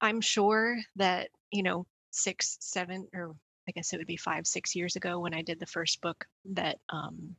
I'm 0.02 0.22
sure 0.22 0.78
that, 0.98 1.30
you 1.52 1.64
know, 1.64 1.86
six, 2.12 2.58
seven, 2.60 3.08
or 3.14 3.34
I 3.68 3.72
guess 3.72 3.94
it 3.94 3.98
would 3.98 4.08
be 4.08 4.18
five, 4.18 4.46
six 4.46 4.76
years 4.76 4.96
ago 4.96 5.20
when 5.20 5.34
I 5.34 5.42
did 5.42 5.60
the 5.60 5.66
first 5.66 6.02
book, 6.02 6.26
that 6.54 6.78
um, 6.90 7.36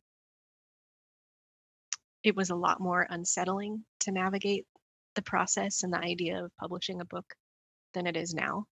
it 2.22 2.34
was 2.34 2.50
a 2.50 2.54
lot 2.56 2.80
more 2.80 3.06
unsettling 3.10 3.84
to 4.00 4.12
navigate 4.12 4.66
the 5.14 5.22
process 5.22 5.82
and 5.82 5.92
the 5.92 5.98
idea 5.98 6.44
of 6.44 6.56
publishing 6.56 7.00
a 7.00 7.04
book 7.04 7.34
than 7.94 8.06
it 8.06 8.16
is 8.16 8.34
now. 8.34 8.66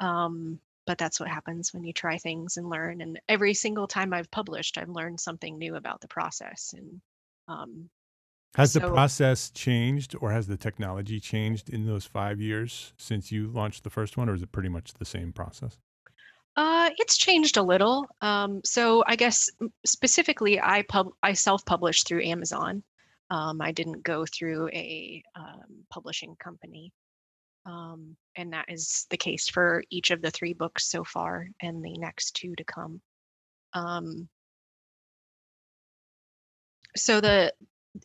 Um, 0.00 0.58
but 0.86 0.98
that's 0.98 1.20
what 1.20 1.28
happens 1.28 1.72
when 1.72 1.84
you 1.84 1.92
try 1.92 2.18
things 2.18 2.56
and 2.56 2.68
learn. 2.68 3.00
And 3.00 3.20
every 3.28 3.54
single 3.54 3.86
time 3.86 4.12
I've 4.12 4.30
published, 4.30 4.78
I've 4.78 4.88
learned 4.88 5.20
something 5.20 5.56
new 5.56 5.76
about 5.76 6.00
the 6.00 6.08
process. 6.08 6.74
And 6.76 7.00
um, 7.46 7.90
has 8.54 8.72
so, 8.72 8.80
the 8.80 8.88
process 8.88 9.50
changed, 9.50 10.14
or 10.20 10.30
has 10.30 10.46
the 10.46 10.56
technology 10.56 11.20
changed 11.20 11.70
in 11.70 11.86
those 11.86 12.04
five 12.04 12.40
years 12.40 12.92
since 12.96 13.32
you 13.32 13.48
launched 13.48 13.84
the 13.84 13.90
first 13.90 14.16
one, 14.16 14.28
or 14.28 14.34
is 14.34 14.42
it 14.42 14.52
pretty 14.52 14.68
much 14.68 14.94
the 14.94 15.04
same 15.04 15.32
process? 15.32 15.78
Uh, 16.56 16.90
it's 16.98 17.16
changed 17.16 17.56
a 17.56 17.62
little. 17.62 18.06
Um, 18.20 18.60
so 18.64 19.02
I 19.06 19.16
guess 19.16 19.50
specifically, 19.86 20.60
I 20.60 20.82
pub 20.82 21.08
I 21.22 21.32
self-published 21.32 22.06
through 22.06 22.24
Amazon. 22.24 22.82
Um, 23.30 23.62
I 23.62 23.72
didn't 23.72 24.02
go 24.02 24.26
through 24.26 24.68
a 24.68 25.22
um, 25.34 25.84
publishing 25.90 26.36
company. 26.36 26.92
Um, 27.64 28.16
and 28.36 28.52
that 28.52 28.66
is 28.68 29.06
the 29.10 29.16
case 29.16 29.48
for 29.48 29.82
each 29.90 30.10
of 30.10 30.20
the 30.20 30.30
three 30.30 30.52
books 30.52 30.90
so 30.90 31.04
far 31.04 31.46
and 31.62 31.82
the 31.82 31.96
next 31.96 32.32
two 32.32 32.54
to 32.56 32.64
come. 32.64 33.00
Um, 33.72 34.28
so 36.96 37.20
the, 37.20 37.52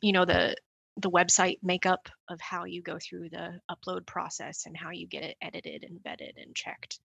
you 0.02 0.12
know, 0.12 0.26
the 0.26 0.56
the 1.00 1.12
website 1.12 1.60
makeup 1.62 2.10
of 2.28 2.42
how 2.42 2.66
you 2.66 2.82
go 2.82 2.98
through 3.00 3.30
the 3.30 3.60
upload 3.70 4.06
process 4.08 4.66
and 4.66 4.76
how 4.76 4.90
you 4.90 5.08
get 5.08 5.24
it 5.24 5.38
edited 5.42 5.84
and 5.84 6.00
vetted 6.02 6.42
and 6.42 6.56
checked 6.56 7.00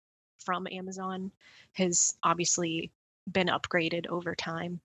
from 0.45 0.69
Amazon 0.71 1.33
has 1.73 2.15
obviously 2.23 2.93
been 3.31 3.49
upgraded 3.49 4.07
over 4.07 4.35
time. 4.35 4.81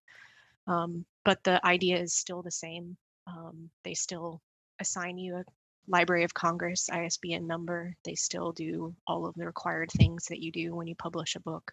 Um, 0.67 1.05
but 1.23 1.43
the 1.43 1.63
idea 1.65 1.99
is 1.99 2.13
still 2.13 2.41
the 2.41 2.51
same. 2.51 2.97
Um, 3.27 3.69
they 3.83 3.93
still 3.93 4.41
assign 4.79 5.17
you 5.17 5.37
a 5.37 5.43
Library 5.87 6.23
of 6.23 6.33
Congress 6.33 6.89
ISBN 6.89 7.45
number. 7.45 7.95
They 8.03 8.15
still 8.15 8.51
do 8.51 8.95
all 9.05 9.25
of 9.27 9.35
the 9.35 9.45
required 9.45 9.91
things 9.91 10.25
that 10.25 10.41
you 10.41 10.51
do 10.51 10.75
when 10.75 10.87
you 10.87 10.95
publish 10.95 11.35
a 11.35 11.39
book. 11.39 11.71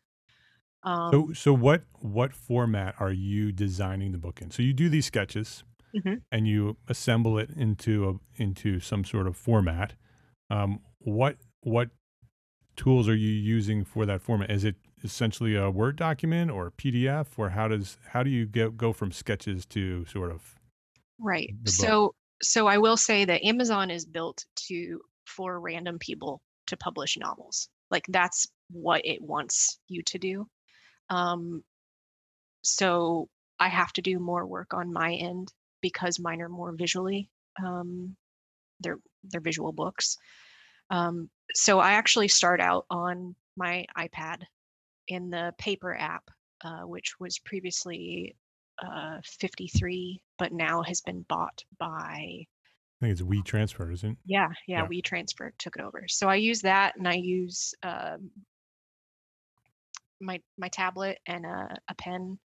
Um, 0.84 1.10
so, 1.12 1.32
so 1.32 1.52
what 1.52 1.84
what 2.00 2.32
format 2.34 2.96
are 2.98 3.12
you 3.12 3.52
designing 3.52 4.12
the 4.12 4.18
book 4.18 4.42
in? 4.42 4.50
So 4.50 4.62
you 4.62 4.72
do 4.72 4.88
these 4.88 5.06
sketches, 5.06 5.62
mm-hmm. 5.94 6.14
and 6.30 6.48
you 6.48 6.76
assemble 6.88 7.38
it 7.38 7.50
into 7.56 8.08
a 8.08 8.42
into 8.42 8.80
some 8.80 9.04
sort 9.04 9.26
of 9.26 9.36
format. 9.36 9.94
Um, 10.50 10.80
what 10.98 11.36
what 11.60 11.90
tools 12.76 13.08
are 13.08 13.14
you 13.14 13.30
using 13.30 13.84
for 13.84 14.06
that 14.06 14.22
format? 14.22 14.50
Is 14.50 14.64
it 14.64 14.76
essentially 15.04 15.56
a 15.56 15.70
Word 15.70 15.96
document 15.96 16.50
or 16.50 16.68
a 16.68 16.72
PDF, 16.72 17.26
or 17.36 17.50
how 17.50 17.68
does 17.68 17.98
how 18.08 18.22
do 18.22 18.30
you 18.30 18.46
get, 18.46 18.76
go 18.76 18.92
from 18.92 19.12
sketches 19.12 19.66
to 19.66 20.04
sort 20.06 20.30
of 20.30 20.58
Right. 21.18 21.54
So 21.66 22.14
so 22.42 22.66
I 22.66 22.78
will 22.78 22.96
say 22.96 23.24
that 23.24 23.44
Amazon 23.44 23.90
is 23.90 24.04
built 24.04 24.44
to 24.68 25.00
for 25.26 25.60
random 25.60 25.98
people 25.98 26.42
to 26.66 26.76
publish 26.76 27.16
novels. 27.16 27.68
Like 27.90 28.04
that's 28.08 28.46
what 28.70 29.02
it 29.04 29.22
wants 29.22 29.78
you 29.88 30.02
to 30.06 30.18
do. 30.18 30.46
Um, 31.08 31.62
so 32.62 33.28
I 33.60 33.68
have 33.68 33.92
to 33.94 34.02
do 34.02 34.18
more 34.18 34.46
work 34.46 34.74
on 34.74 34.92
my 34.92 35.14
end 35.14 35.52
because 35.82 36.18
mine 36.18 36.40
are 36.40 36.48
more 36.48 36.72
visually 36.72 37.28
um, 37.62 38.16
they're 38.80 38.98
they're 39.24 39.40
visual 39.40 39.72
books. 39.72 40.18
Um, 40.90 41.30
so 41.54 41.78
I 41.78 41.92
actually 41.92 42.28
start 42.28 42.60
out 42.60 42.86
on 42.90 43.34
my 43.56 43.86
iPad 43.96 44.42
in 45.08 45.30
the 45.30 45.52
paper 45.58 45.94
app, 45.94 46.24
uh, 46.64 46.82
which 46.82 47.14
was 47.20 47.38
previously 47.38 48.36
uh, 48.82 49.18
FiftyThree, 49.22 50.20
but 50.38 50.52
now 50.52 50.82
has 50.82 51.00
been 51.00 51.24
bought 51.28 51.64
by 51.78 52.46
I 53.00 53.06
think 53.06 53.12
it's 53.12 53.22
WeTransfer, 53.22 53.92
isn't 53.92 54.12
it? 54.12 54.18
yeah, 54.26 54.48
yeah, 54.66 54.82
Yeah. 54.82 54.88
WeTransfer 54.88 55.50
took 55.58 55.76
it 55.76 55.82
over. 55.82 56.04
So 56.08 56.28
I 56.28 56.36
use 56.36 56.60
that, 56.62 56.96
and 56.96 57.08
I 57.08 57.14
use 57.14 57.74
um, 57.82 58.30
my 60.20 60.40
my 60.58 60.68
tablet 60.68 61.18
and 61.26 61.44
a, 61.44 61.76
a 61.88 61.94
pen 61.96 62.38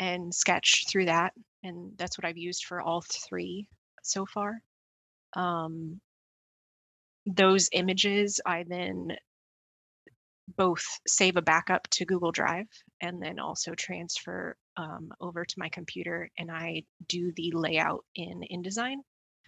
and 0.00 0.34
sketch 0.34 0.86
through 0.88 1.04
that, 1.04 1.32
and 1.62 1.92
that's 1.96 2.18
what 2.18 2.24
I've 2.24 2.38
used 2.38 2.64
for 2.64 2.80
all 2.80 3.02
three 3.02 3.68
so 4.02 4.26
far. 4.26 4.60
Um, 5.36 6.00
those 7.26 7.68
images 7.72 8.40
I 8.44 8.64
then 8.66 9.16
both 10.56 10.84
save 11.06 11.36
a 11.36 11.42
backup 11.42 11.86
to 11.90 12.04
Google 12.04 12.32
Drive 12.32 12.66
and 13.00 13.22
then 13.22 13.38
also 13.38 13.74
transfer 13.74 14.56
um, 14.76 15.12
over 15.20 15.44
to 15.44 15.54
my 15.58 15.68
computer 15.68 16.28
and 16.38 16.50
I 16.50 16.82
do 17.06 17.30
the 17.36 17.52
layout 17.54 18.04
in 18.16 18.42
InDesign. 18.52 18.96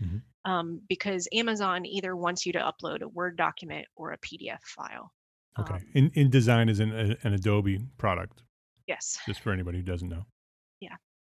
Mhm. 0.01 0.23
Um, 0.45 0.81
because 0.89 1.27
Amazon 1.33 1.87
either 1.87 2.15
wants 2.15 2.45
you 2.47 2.53
to 2.53 2.59
upload 2.61 3.03
a 3.03 3.09
Word 3.09 3.37
document 3.37 3.87
or 3.97 4.13
a 4.13 4.19
PDF 4.19 4.61
file. 4.63 5.13
Okay. 5.59 5.75
Um, 5.75 5.85
In 5.95 6.11
InDesign 6.11 6.69
is 6.71 6.79
an, 6.81 6.93
a- 6.93 7.17
an 7.27 7.35
Adobe 7.35 7.79
product, 7.99 8.43
yes. 8.87 9.19
just 9.27 9.41
for 9.41 9.53
anybody 9.53 9.79
who 9.79 9.85
doesn't 9.85 10.09
know. 10.09 10.25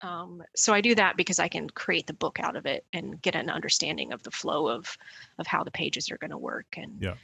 Um, 0.02 0.44
so 0.56 0.74
I 0.74 0.82
do 0.82 0.94
that 0.96 1.18
because 1.18 1.40
I 1.40 1.48
can 1.48 1.70
create 1.70 2.06
the 2.08 2.14
book 2.14 2.40
out 2.40 2.56
of 2.56 2.66
it 2.66 2.86
and 2.94 3.22
get 3.22 3.36
an 3.36 3.50
understanding 3.50 4.14
of 4.14 4.22
the 4.24 4.32
flow 4.32 4.68
of 4.68 4.96
of 5.40 5.48
how 5.48 5.64
the 5.64 5.72
pages 5.72 6.12
are 6.12 6.18
going 6.18 6.32
to 6.32 6.38
work. 6.38 6.68
And 6.78 7.02
Yeah. 7.02 7.16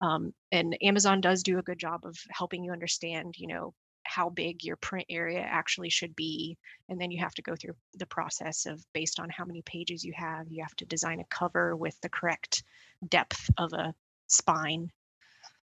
um, 0.00 0.32
and 0.52 0.76
Amazon 0.82 1.20
does 1.20 1.42
do 1.42 1.58
a 1.58 1.62
good 1.62 1.78
job 1.78 2.06
of 2.06 2.16
helping 2.30 2.64
you 2.64 2.72
understand, 2.72 3.36
you 3.36 3.48
know, 3.48 3.74
how 4.04 4.28
big 4.28 4.64
your 4.64 4.76
print 4.76 5.06
area 5.10 5.40
actually 5.40 5.90
should 5.90 6.16
be, 6.16 6.56
and 6.88 7.00
then 7.00 7.10
you 7.10 7.20
have 7.20 7.34
to 7.34 7.42
go 7.42 7.54
through 7.54 7.74
the 7.94 8.06
process 8.06 8.66
of 8.66 8.84
based 8.92 9.20
on 9.20 9.28
how 9.28 9.44
many 9.44 9.62
pages 9.62 10.04
you 10.04 10.12
have, 10.16 10.50
you 10.50 10.62
have 10.62 10.74
to 10.76 10.86
design 10.86 11.20
a 11.20 11.24
cover 11.24 11.76
with 11.76 12.00
the 12.00 12.08
correct 12.08 12.64
depth 13.08 13.50
of 13.58 13.72
a 13.72 13.94
spine 14.26 14.90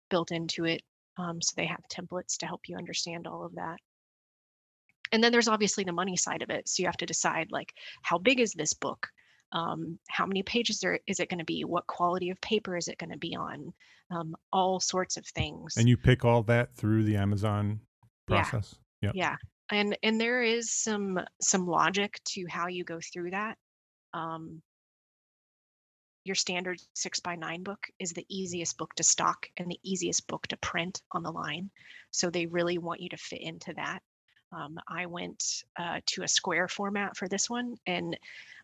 built 0.09 0.31
into 0.31 0.65
it. 0.65 0.83
Um, 1.17 1.41
so 1.41 1.53
they 1.55 1.65
have 1.65 1.83
templates 1.89 2.37
to 2.37 2.45
help 2.45 2.61
you 2.67 2.77
understand 2.77 3.27
all 3.27 3.43
of 3.43 3.55
that 3.55 3.79
and 5.11 5.23
then 5.23 5.31
there's 5.31 5.47
obviously 5.47 5.83
the 5.83 5.91
money 5.91 6.15
side 6.15 6.41
of 6.41 6.49
it. 6.49 6.67
So 6.67 6.81
you 6.81 6.87
have 6.87 6.97
to 6.97 7.05
decide 7.05 7.47
like 7.51 7.73
how 8.01 8.17
big 8.17 8.39
is 8.39 8.53
this 8.53 8.73
book? 8.73 9.07
Um, 9.53 9.99
how 10.09 10.25
many 10.25 10.43
pages 10.43 10.83
are, 10.83 10.99
is 11.07 11.19
it 11.19 11.29
going 11.29 11.39
to 11.39 11.45
be? 11.45 11.63
What 11.65 11.85
quality 11.87 12.29
of 12.29 12.39
paper 12.39 12.77
is 12.77 12.87
it 12.87 12.97
going 12.97 13.11
to 13.11 13.17
be 13.17 13.35
on? 13.35 13.73
Um, 14.09 14.35
all 14.51 14.79
sorts 14.79 15.17
of 15.17 15.25
things. 15.27 15.75
And 15.77 15.87
you 15.87 15.97
pick 15.97 16.23
all 16.25 16.43
that 16.43 16.73
through 16.75 17.03
the 17.03 17.17
Amazon 17.17 17.81
Yeah. 18.29 18.43
process? 18.43 18.75
Yep. 19.01 19.13
yeah. 19.15 19.35
And 19.71 19.97
and 20.03 20.19
there 20.19 20.41
is 20.41 20.73
some 20.73 21.19
some 21.41 21.65
logic 21.65 22.19
to 22.29 22.45
how 22.49 22.67
you 22.67 22.83
go 22.83 22.99
through 23.13 23.31
that. 23.31 23.57
Um, 24.13 24.61
your 26.23 26.35
standard 26.35 26.79
six 26.93 27.19
by 27.19 27.35
nine 27.35 27.63
book 27.63 27.87
is 27.99 28.11
the 28.11 28.25
easiest 28.29 28.77
book 28.77 28.93
to 28.95 29.03
stock 29.03 29.47
and 29.57 29.71
the 29.71 29.79
easiest 29.83 30.27
book 30.27 30.45
to 30.47 30.57
print 30.57 31.01
on 31.13 31.23
the 31.23 31.31
line. 31.31 31.71
So 32.11 32.29
they 32.29 32.45
really 32.45 32.77
want 32.77 33.01
you 33.01 33.09
to 33.09 33.17
fit 33.17 33.41
into 33.41 33.73
that 33.75 34.01
um, 34.51 34.77
i 34.87 35.05
went 35.05 35.63
uh, 35.79 35.99
to 36.05 36.23
a 36.23 36.27
square 36.27 36.67
format 36.67 37.15
for 37.15 37.27
this 37.27 37.49
one 37.49 37.75
and 37.87 38.17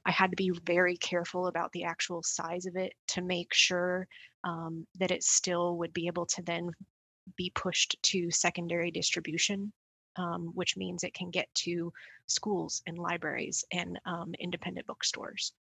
i 0.05 0.11
had 0.11 0.29
to 0.29 0.35
be 0.35 0.51
very 0.65 0.97
careful 0.97 1.47
about 1.47 1.71
the 1.71 1.83
actual 1.83 2.21
size 2.23 2.65
of 2.65 2.75
it 2.75 2.93
to 3.07 3.21
make 3.21 3.53
sure 3.53 4.07
um, 4.43 4.85
that 4.99 5.11
it 5.11 5.23
still 5.23 5.77
would 5.77 5.93
be 5.93 6.07
able 6.07 6.25
to 6.25 6.41
then 6.43 6.69
be 7.35 7.51
pushed 7.55 7.95
to 8.03 8.31
secondary 8.31 8.91
distribution 8.91 9.71
um, 10.15 10.51
which 10.55 10.75
means 10.77 11.03
it 11.03 11.13
can 11.13 11.29
get 11.29 11.47
to 11.53 11.93
schools 12.25 12.81
and 12.87 12.97
libraries 12.97 13.63
and 13.71 13.99
um, 14.05 14.33
independent 14.39 14.87
bookstores 14.87 15.53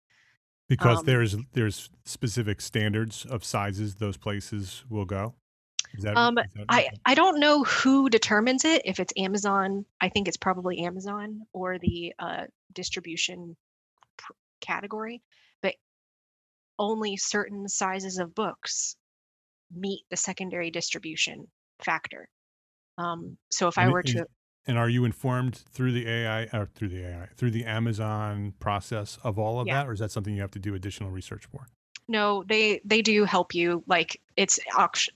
Because 0.67 0.99
Um, 0.99 1.05
there's 1.05 1.35
there's 1.53 1.89
specific 2.05 2.61
standards 2.61 3.25
of 3.25 3.43
sizes 3.43 3.95
those 3.95 4.17
places 4.17 4.83
will 4.89 5.05
go. 5.05 5.35
That, 5.99 6.17
Um, 6.17 6.37
I, 6.69 6.89
I 7.05 7.15
don't 7.15 7.39
know 7.39 7.63
who 7.63 8.09
determines 8.09 8.65
it, 8.65 8.81
if 8.85 8.99
it's 8.99 9.13
Amazon, 9.17 9.85
I 10.01 10.09
think 10.09 10.27
it's 10.27 10.37
probably 10.37 10.79
Amazon 10.79 11.41
or 11.53 11.77
the 11.79 12.13
uh, 12.19 12.45
distribution 12.73 13.55
pr- 14.17 14.33
category, 14.61 15.21
but 15.61 15.75
only 16.77 17.17
certain 17.17 17.67
sizes 17.67 18.17
of 18.17 18.35
books 18.35 18.95
meet 19.73 20.03
the 20.09 20.17
secondary 20.17 20.71
distribution 20.71 21.47
factor. 21.83 22.29
Um, 22.97 23.37
so 23.49 23.67
if 23.67 23.77
I 23.77 23.89
were 23.89 24.03
to, 24.03 24.25
And 24.67 24.77
are 24.77 24.89
you 24.89 25.05
informed 25.05 25.55
through 25.55 25.91
the 25.91 26.07
AI 26.07 26.43
or 26.53 26.69
through 26.75 26.89
the 26.89 27.05
AI 27.05 27.29
through 27.35 27.51
the 27.51 27.65
Amazon 27.65 28.53
process 28.59 29.17
of 29.23 29.37
all 29.37 29.59
of 29.59 29.67
Yeah. 29.67 29.83
that, 29.83 29.87
or 29.89 29.93
is 29.93 29.99
that 29.99 30.11
something 30.11 30.33
you 30.33 30.41
have 30.41 30.51
to 30.51 30.59
do 30.59 30.75
additional 30.75 31.11
research 31.11 31.45
for? 31.45 31.67
No, 32.07 32.43
they 32.43 32.81
they 32.85 33.01
do 33.01 33.25
help 33.25 33.55
you. 33.55 33.83
Like 33.87 34.21
it's 34.37 34.59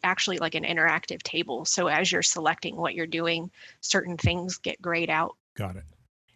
actually 0.04 0.38
like 0.38 0.56
an 0.56 0.64
interactive 0.64 1.22
table. 1.24 1.66
So 1.66 1.88
as 1.88 2.12
you're 2.12 2.22
selecting 2.22 2.76
what 2.76 2.96
you're 2.96 3.06
doing, 3.08 3.52
certain 3.82 4.18
things 4.18 4.58
get 4.58 4.82
grayed 4.82 5.10
out 5.10 5.36
Got 5.60 5.76
it. 5.76 5.84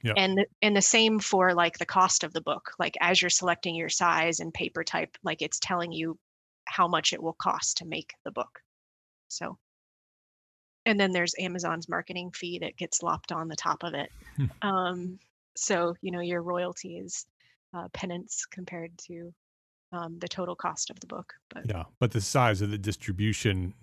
Yeah. 0.03 0.13
And 0.17 0.45
and 0.61 0.75
the 0.75 0.81
same 0.81 1.19
for 1.19 1.53
like 1.53 1.77
the 1.77 1.85
cost 1.85 2.25
of 2.25 2.33
the 2.33 2.41
book 2.41 2.71
like 2.77 2.95
as 2.99 3.21
you're 3.21 3.29
selecting 3.29 3.73
your 3.73 3.87
size 3.87 4.41
and 4.41 4.53
paper 4.53 4.83
type 4.83 5.17
like 5.23 5.41
it's 5.41 5.59
telling 5.59 5.93
you 5.93 6.19
how 6.65 6.89
much 6.89 7.13
it 7.13 7.23
will 7.23 7.33
cost 7.33 7.77
to 7.77 7.85
make 7.85 8.13
the 8.25 8.31
book 8.31 8.59
so 9.29 9.57
and 10.85 10.99
then 10.99 11.13
there's 11.13 11.35
amazon's 11.39 11.87
marketing 11.87 12.31
fee 12.31 12.59
that 12.59 12.75
gets 12.75 13.01
lopped 13.01 13.31
on 13.31 13.47
the 13.47 13.55
top 13.55 13.81
of 13.83 13.93
it 13.93 14.09
Hmm. 14.35 14.67
um, 14.67 15.19
so 15.55 15.95
you 16.01 16.11
know 16.11 16.19
your 16.19 16.41
royalty 16.41 16.97
is 16.97 17.25
uh, 17.73 17.87
penance 17.93 18.45
compared 18.45 18.91
to 19.07 19.33
um, 19.93 20.17
the 20.19 20.27
total 20.27 20.55
cost 20.55 20.89
of 20.89 20.99
the 20.99 21.07
book 21.07 21.33
but 21.49 21.63
Yeah, 21.67 21.83
but 21.99 22.11
the 22.11 22.21
size 22.21 22.61
of 22.61 22.71
the 22.71 22.77
distribution 22.77 23.73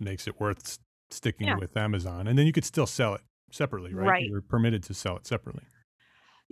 makes 0.00 0.26
it 0.26 0.40
worth 0.40 0.78
sticking 1.10 1.48
Yeah. 1.48 1.56
with 1.56 1.76
Amazon, 1.76 2.26
and 2.28 2.38
then 2.38 2.46
you 2.46 2.52
could 2.52 2.64
still 2.64 2.86
sell 2.86 3.14
it 3.14 3.20
separately, 3.50 3.92
right? 3.94 4.06
Right. 4.08 4.24
You're 4.26 4.40
permitted 4.42 4.82
to 4.84 4.94
sell 4.94 5.16
it 5.16 5.26
separately. 5.26 5.64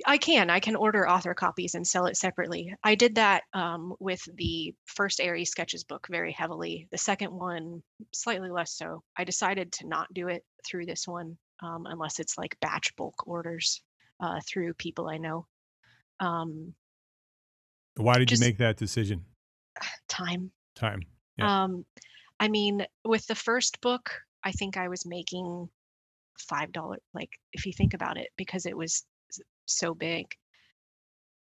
I 0.06 0.16
can. 0.16 0.48
I 0.48 0.60
can 0.60 0.76
order 0.76 1.06
author 1.06 1.34
copies 1.34 1.74
and 1.74 1.86
sell 1.86 2.06
it 2.06 2.16
separately. 2.16 2.74
I 2.82 2.94
did 2.94 3.16
that 3.16 3.42
um, 3.52 3.94
with 4.00 4.26
the 4.36 4.74
first 4.86 5.20
ARE 5.20 5.44
Sketches 5.44 5.84
book 5.84 6.06
very 6.10 6.32
heavily. 6.32 6.88
The 6.90 6.96
second 6.98 7.32
one, 7.32 7.82
slightly 8.12 8.48
less 8.50 8.72
so. 8.72 9.02
I 9.18 9.24
decided 9.24 9.72
to 9.72 9.86
not 9.86 10.12
do 10.14 10.28
it 10.28 10.42
through 10.66 10.86
this 10.86 11.06
one 11.06 11.36
um, 11.62 11.84
unless 11.86 12.18
it's 12.18 12.38
like 12.38 12.56
batch 12.60 12.96
bulk 12.96 13.26
orders 13.26 13.82
uh, 14.20 14.40
through 14.48 14.72
people 14.74 15.08
I 15.08 15.18
know. 15.18 15.46
Um, 16.18 16.74
Why 17.96 18.18
did 18.18 18.28
Just- 18.28 18.42
you 18.42 18.48
make 18.48 18.58
that 18.58 18.76
decision? 18.76 19.24
time. 20.08 20.50
Time. 20.74 21.02
Yeah. 21.36 21.64
Um, 21.64 21.84
I 22.38 22.48
mean, 22.48 22.86
with 23.04 23.26
the 23.26 23.34
first 23.34 23.80
book, 23.80 24.10
I 24.44 24.52
think 24.52 24.76
I 24.76 24.88
was 24.88 25.04
making 25.06 25.68
five 26.38 26.72
dollar. 26.72 26.98
Like, 27.14 27.30
if 27.52 27.66
you 27.66 27.72
think 27.72 27.94
about 27.94 28.16
it, 28.16 28.28
because 28.36 28.66
it 28.66 28.76
was 28.76 29.04
so 29.66 29.94
big, 29.94 30.26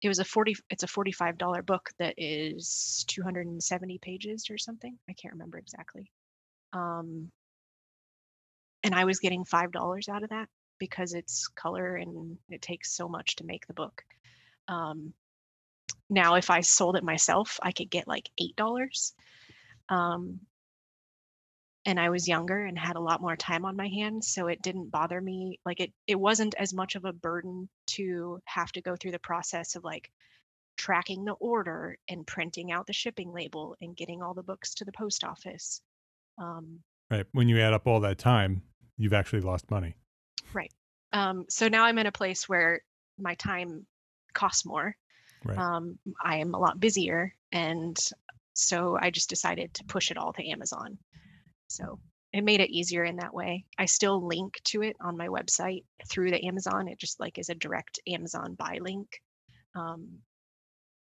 it 0.02 0.08
was 0.08 0.20
a 0.20 0.26
forty. 0.26 0.56
It's 0.70 0.84
a 0.84 0.88
forty-five 0.88 1.38
dollar 1.38 1.62
book 1.62 1.90
that 2.00 2.16
is 2.18 3.06
two 3.08 3.24
hundred 3.24 3.48
and 3.48 3.64
seventy 3.64 3.98
pages 3.98 4.48
or 4.52 4.58
something. 4.58 4.98
I 5.10 5.14
can't 5.14 5.34
remember 5.34 5.58
exactly. 5.58 6.12
Um, 6.74 7.32
and 8.84 8.94
I 8.94 9.06
was 9.06 9.20
getting 9.20 9.46
five 9.46 9.72
dollars 9.72 10.10
out 10.10 10.24
of 10.24 10.30
that 10.30 10.50
because 10.80 11.14
it's 11.14 11.48
color 11.48 11.96
and 11.96 12.38
it 12.50 12.62
takes 12.62 12.96
so 12.96 13.08
much 13.08 13.38
to 13.38 13.46
make 13.46 13.66
the 13.68 13.74
book. 13.74 14.04
Um, 14.68 15.14
now, 16.10 16.36
if 16.36 16.50
I 16.50 16.62
sold 16.62 16.96
it 16.96 17.04
myself, 17.04 17.60
I 17.62 17.72
could 17.72 17.90
get 17.90 18.08
like 18.08 18.30
eight 18.40 18.56
dollars. 18.56 19.14
Um, 19.90 20.40
and 21.86 22.00
I 22.00 22.10
was 22.10 22.28
younger 22.28 22.66
and 22.66 22.80
had 22.80 22.96
a 22.96 23.02
lot 23.02 23.22
more 23.22 23.36
time 23.36 23.66
on 23.66 23.76
my 23.76 23.88
hands, 23.88 24.30
so 24.30 24.48
it 24.48 24.62
didn't 24.62 24.90
bother 24.90 25.20
me. 25.20 25.60
Like 25.66 25.82
it, 25.82 25.92
it 26.08 26.16
wasn't 26.16 26.56
as 26.58 26.74
much 26.74 26.96
of 26.96 27.04
a 27.04 27.12
burden 27.12 27.68
to 27.88 28.40
have 28.46 28.72
to 28.74 28.82
go 28.82 28.96
through 28.96 29.12
the 29.12 29.20
process 29.20 29.76
of 29.76 29.84
like 29.84 30.10
tracking 30.78 31.26
the 31.26 31.34
order 31.34 31.98
and 32.08 32.26
printing 32.26 32.72
out 32.72 32.88
the 32.88 32.94
shipping 32.94 33.34
label 33.34 33.76
and 33.82 33.98
getting 33.98 34.22
all 34.22 34.34
the 34.34 34.44
books 34.44 34.74
to 34.76 34.86
the 34.86 34.94
post 34.94 35.24
office. 35.24 35.82
Um, 36.38 36.80
Right. 37.12 37.28
When 37.32 37.48
you 37.48 37.60
add 37.60 37.74
up 37.74 37.86
all 37.86 38.00
that 38.00 38.18
time, 38.18 38.64
you've 38.98 39.14
actually 39.14 39.42
lost 39.42 39.70
money. 39.70 39.96
Right. 40.52 40.72
Um, 41.12 41.46
so 41.48 41.68
now 41.68 41.84
I'm 41.84 42.00
in 42.00 42.08
a 42.08 42.12
place 42.12 42.50
where 42.50 42.82
my 43.20 43.36
time 43.36 43.86
costs 44.34 44.66
more. 44.66 44.96
Right. 45.46 45.58
Um, 45.58 45.98
I 46.24 46.38
am 46.38 46.54
a 46.54 46.60
lot 46.60 46.80
busier, 46.80 47.34
and 47.52 47.98
so 48.54 48.98
I 49.00 49.10
just 49.10 49.30
decided 49.30 49.74
to 49.74 49.84
push 49.86 50.12
it 50.12 50.18
all 50.18 50.34
to 50.34 50.50
Amazon. 50.50 50.98
So 51.68 52.00
it 52.32 52.44
made 52.44 52.62
it 52.62 52.72
easier 52.72 53.04
in 53.04 53.18
that 53.18 53.34
way. 53.34 53.66
I 53.78 53.86
still 53.86 54.26
link 54.26 54.60
to 54.66 54.82
it 54.82 54.96
on 55.02 55.18
my 55.18 55.28
website 55.28 55.84
through 56.10 56.32
the 56.32 56.46
Amazon. 56.46 56.88
It 56.88 57.00
just 57.00 57.20
like 57.20 57.38
is 57.38 57.50
a 57.50 57.56
direct 57.56 58.00
Amazon 58.08 58.56
buy 58.56 58.80
link. 58.82 59.22
Um, 59.76 60.20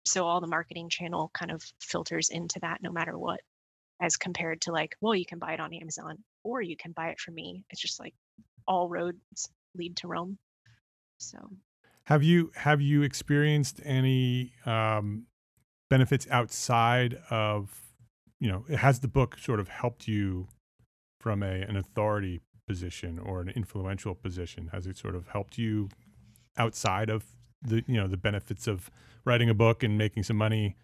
so 0.05 0.25
all 0.25 0.41
the 0.41 0.47
marketing 0.47 0.89
channel 0.89 1.31
kind 1.33 1.51
of 1.51 1.63
filters 1.79 2.29
into 2.29 2.59
that 2.59 2.81
no 2.81 2.91
matter 2.91 3.17
what, 3.17 3.39
as 4.01 4.17
compared 4.17 4.61
to 4.61 4.71
like, 4.71 4.95
well, 5.01 5.15
you 5.15 5.25
can 5.25 5.39
buy 5.39 5.53
it 5.53 5.59
on 5.59 5.73
Amazon. 5.73 6.23
or 6.43 6.61
you 6.61 6.75
can 6.75 6.91
buy 6.91 7.09
it 7.09 7.19
from 7.19 7.35
me. 7.35 7.63
It's 7.69 7.81
just 7.81 7.99
like 7.99 8.13
all 8.67 8.89
roads 8.89 9.49
lead 9.75 9.95
to 9.97 10.07
Rome. 10.07 10.37
So 11.17 11.37
have 12.05 12.23
you 12.23 12.51
have 12.55 12.81
you 12.81 13.01
experienced 13.01 13.79
any 13.83 14.53
um, 14.65 15.25
benefits 15.89 16.27
outside 16.29 17.17
of 17.29 17.81
you 18.39 18.51
know 18.51 18.65
has 18.75 18.99
the 18.99 19.07
book 19.07 19.37
sort 19.39 19.59
of 19.59 19.69
helped 19.69 20.07
you 20.07 20.47
from 21.19 21.41
a 21.41 21.61
an 21.61 21.77
authority 21.77 22.41
position 22.67 23.19
or 23.19 23.41
an 23.41 23.49
influential 23.49 24.15
position? 24.15 24.69
Has 24.73 24.87
it 24.87 24.97
sort 24.97 25.15
of 25.15 25.27
helped 25.27 25.57
you 25.57 25.89
outside 26.57 27.09
of 27.09 27.23
the 27.61 27.83
you 27.87 27.95
know 27.95 28.07
the 28.07 28.17
benefits 28.17 28.67
of 28.67 28.89
writing 29.25 29.49
a 29.49 29.53
book 29.53 29.83
and 29.83 29.97
making 29.97 30.23
some 30.23 30.37
money? 30.37 30.75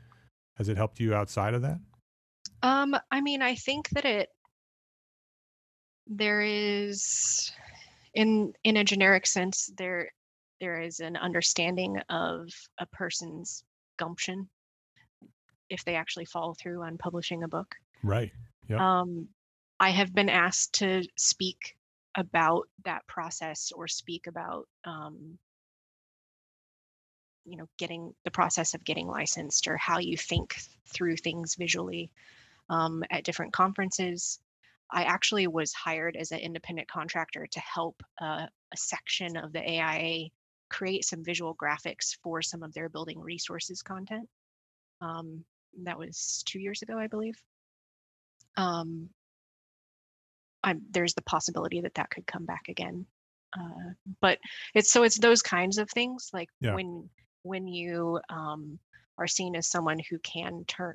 Has 0.55 0.69
it 0.69 0.77
helped 0.77 0.99
you 0.99 1.13
outside 1.13 1.53
of 1.53 1.61
that? 1.61 1.79
Um, 2.63 2.95
I 3.11 3.21
mean, 3.21 3.41
I 3.41 3.55
think 3.55 3.89
that 3.89 4.05
it 4.05 4.29
there 6.07 6.41
is 6.41 7.51
in 8.13 8.53
in 8.63 8.77
a 8.77 8.83
generic 8.83 9.27
sense 9.27 9.69
there 9.77 10.09
there 10.59 10.81
is 10.81 10.99
an 10.99 11.15
understanding 11.15 11.97
of 12.09 12.49
a 12.79 12.85
person's 12.87 13.63
gumption 13.97 14.49
if 15.69 15.83
they 15.85 15.95
actually 15.95 16.25
follow 16.25 16.53
through 16.53 16.83
on 16.83 16.97
publishing 16.97 17.43
a 17.43 17.47
book. 17.47 17.75
Right. 18.03 18.31
Yeah. 18.67 19.01
Um, 19.01 19.27
I 19.79 19.89
have 19.91 20.13
been 20.13 20.29
asked 20.29 20.73
to 20.75 21.03
speak 21.15 21.75
about 22.15 22.67
that 22.85 23.05
process 23.07 23.71
or 23.73 23.87
speak 23.87 24.27
about 24.27 24.67
um, 24.83 25.37
you 27.45 27.57
know 27.57 27.67
getting 27.77 28.13
the 28.25 28.31
process 28.31 28.73
of 28.73 28.83
getting 28.83 29.07
licensed 29.07 29.67
or 29.67 29.77
how 29.77 29.99
you 29.99 30.17
think 30.17 30.55
through 30.93 31.17
things 31.17 31.55
visually 31.55 32.11
um, 32.69 33.03
at 33.09 33.23
different 33.23 33.53
conferences 33.53 34.39
i 34.91 35.03
actually 35.03 35.47
was 35.47 35.73
hired 35.73 36.15
as 36.15 36.31
an 36.31 36.39
independent 36.39 36.87
contractor 36.87 37.47
to 37.49 37.59
help 37.59 38.01
uh, 38.21 38.45
a 38.73 38.77
section 38.77 39.37
of 39.37 39.51
the 39.53 39.61
aia 39.61 40.29
create 40.69 41.05
some 41.05 41.23
visual 41.23 41.55
graphics 41.55 42.15
for 42.23 42.41
some 42.41 42.63
of 42.63 42.73
their 42.73 42.89
building 42.89 43.19
resources 43.19 43.81
content 43.81 44.27
um, 45.01 45.43
that 45.83 45.97
was 45.97 46.43
two 46.45 46.59
years 46.59 46.81
ago 46.81 46.97
i 46.97 47.07
believe 47.07 47.35
um, 48.57 49.09
I'm, 50.63 50.81
there's 50.91 51.13
the 51.13 51.21
possibility 51.21 51.81
that 51.81 51.95
that 51.95 52.09
could 52.09 52.27
come 52.27 52.45
back 52.45 52.67
again. 52.67 53.05
Uh, 53.57 53.93
but 54.21 54.37
it's 54.75 54.91
so 54.91 55.03
it's 55.03 55.17
those 55.17 55.41
kinds 55.41 55.79
of 55.79 55.89
things 55.89 56.29
like 56.33 56.49
yeah. 56.61 56.75
when 56.75 57.09
when 57.41 57.67
you 57.67 58.19
um, 58.29 58.77
are 59.17 59.27
seen 59.27 59.55
as 59.55 59.67
someone 59.67 59.97
who 60.09 60.19
can 60.19 60.63
turn 60.67 60.93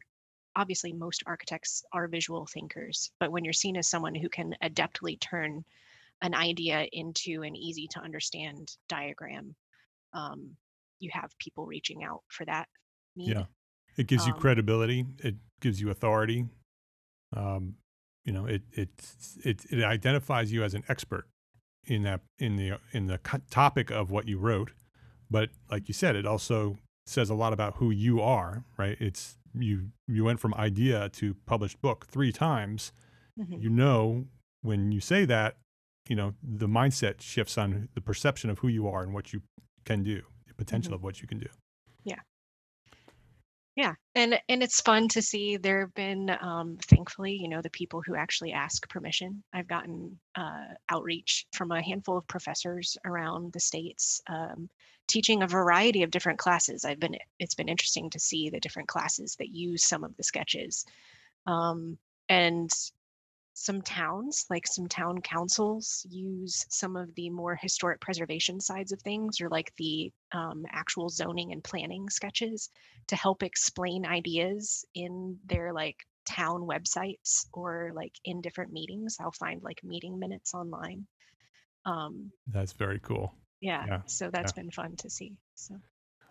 obviously 0.54 0.92
most 0.92 1.24
architects 1.26 1.82
are 1.92 2.06
visual 2.06 2.46
thinkers 2.46 3.10
but 3.18 3.32
when 3.32 3.42
you're 3.42 3.52
seen 3.52 3.76
as 3.76 3.88
someone 3.88 4.14
who 4.14 4.28
can 4.28 4.54
adeptly 4.62 5.18
turn 5.18 5.64
an 6.22 6.32
idea 6.32 6.86
into 6.92 7.42
an 7.42 7.56
easy 7.56 7.88
to 7.88 7.98
understand 7.98 8.76
diagram 8.88 9.56
um, 10.14 10.56
you 11.00 11.10
have 11.12 11.30
people 11.38 11.66
reaching 11.66 12.02
out 12.04 12.22
for 12.28 12.44
that 12.44 12.66
need. 13.16 13.30
yeah 13.30 13.44
it 13.96 14.06
gives 14.06 14.26
you 14.26 14.32
um, 14.32 14.40
credibility 14.40 15.04
it 15.22 15.36
gives 15.60 15.80
you 15.80 15.90
authority 15.90 16.46
um, 17.36 17.74
you 18.24 18.32
know 18.32 18.46
it 18.46 18.62
it 18.72 18.90
it 19.44 19.64
it 19.70 19.84
identifies 19.84 20.52
you 20.52 20.62
as 20.62 20.74
an 20.74 20.84
expert 20.88 21.26
in 21.86 22.02
that 22.02 22.20
in 22.38 22.56
the 22.56 22.78
in 22.92 23.06
the 23.06 23.18
topic 23.50 23.90
of 23.90 24.10
what 24.10 24.26
you 24.26 24.38
wrote 24.38 24.72
but 25.30 25.50
like 25.70 25.88
you 25.88 25.94
said 25.94 26.16
it 26.16 26.26
also 26.26 26.76
says 27.06 27.28
a 27.28 27.34
lot 27.34 27.52
about 27.52 27.76
who 27.76 27.90
you 27.90 28.20
are 28.20 28.64
right 28.78 28.96
it's 29.00 29.36
you 29.54 29.88
you 30.08 30.24
went 30.24 30.40
from 30.40 30.54
idea 30.54 31.08
to 31.10 31.36
published 31.46 31.80
book 31.82 32.06
three 32.06 32.32
times 32.32 32.92
mm-hmm. 33.38 33.60
you 33.60 33.68
know 33.68 34.24
when 34.62 34.90
you 34.90 35.00
say 35.00 35.24
that 35.24 35.56
you 36.08 36.16
know 36.16 36.34
the 36.42 36.66
mindset 36.66 37.20
shifts 37.20 37.58
on 37.58 37.88
the 37.94 38.00
perception 38.00 38.50
of 38.50 38.60
who 38.60 38.68
you 38.68 38.88
are 38.88 39.02
and 39.02 39.12
what 39.12 39.32
you 39.32 39.42
can 39.84 40.02
do 40.02 40.22
the 40.46 40.54
potential 40.54 40.90
mm-hmm. 40.90 40.94
of 40.96 41.02
what 41.02 41.20
you 41.20 41.28
can 41.28 41.38
do 41.38 41.48
yeah 42.04 42.20
yeah, 43.76 43.94
and 44.14 44.40
and 44.48 44.62
it's 44.62 44.80
fun 44.80 45.08
to 45.08 45.22
see. 45.22 45.56
There 45.56 45.80
have 45.80 45.94
been, 45.94 46.30
um, 46.40 46.78
thankfully, 46.86 47.32
you 47.32 47.48
know, 47.48 47.60
the 47.60 47.70
people 47.70 48.02
who 48.06 48.14
actually 48.14 48.52
ask 48.52 48.88
permission. 48.88 49.42
I've 49.52 49.66
gotten 49.66 50.16
uh, 50.36 50.74
outreach 50.90 51.46
from 51.52 51.72
a 51.72 51.82
handful 51.82 52.16
of 52.16 52.26
professors 52.28 52.96
around 53.04 53.52
the 53.52 53.58
states, 53.58 54.20
um, 54.28 54.68
teaching 55.08 55.42
a 55.42 55.48
variety 55.48 56.04
of 56.04 56.12
different 56.12 56.38
classes. 56.38 56.84
I've 56.84 57.00
been. 57.00 57.16
It's 57.40 57.56
been 57.56 57.68
interesting 57.68 58.10
to 58.10 58.20
see 58.20 58.48
the 58.48 58.60
different 58.60 58.86
classes 58.86 59.34
that 59.40 59.48
use 59.48 59.84
some 59.84 60.04
of 60.04 60.16
the 60.16 60.22
sketches, 60.22 60.84
um, 61.48 61.98
and 62.28 62.70
some 63.54 63.80
towns, 63.80 64.46
like 64.50 64.66
some 64.66 64.88
town 64.88 65.20
councils, 65.20 66.04
use 66.10 66.66
some 66.68 66.96
of 66.96 67.14
the 67.14 67.30
more 67.30 67.54
historic 67.54 68.00
preservation 68.00 68.60
sides 68.60 68.92
of 68.92 69.00
things, 69.00 69.40
or 69.40 69.48
like 69.48 69.72
the 69.78 70.12
um, 70.32 70.64
actual 70.70 71.08
zoning 71.08 71.52
and 71.52 71.62
planning 71.62 72.10
sketches, 72.10 72.68
to 73.06 73.16
help 73.16 73.42
explain 73.42 74.04
ideas 74.04 74.84
in 74.94 75.38
their 75.46 75.72
like 75.72 75.96
town 76.26 76.62
websites 76.62 77.46
or 77.52 77.92
like 77.94 78.12
in 78.24 78.40
different 78.40 78.72
meetings. 78.72 79.16
I'll 79.20 79.32
find 79.32 79.62
like 79.62 79.84
meeting 79.84 80.18
minutes 80.18 80.52
online. 80.52 81.06
Um, 81.86 82.32
That's 82.48 82.72
very 82.72 82.98
cool. 82.98 83.34
Yeah, 83.60 83.84
yeah. 83.86 84.00
so 84.06 84.30
that's 84.30 84.52
yeah. 84.54 84.62
been 84.62 84.70
fun 84.72 84.96
to 84.96 85.08
see. 85.08 85.36
So. 85.54 85.76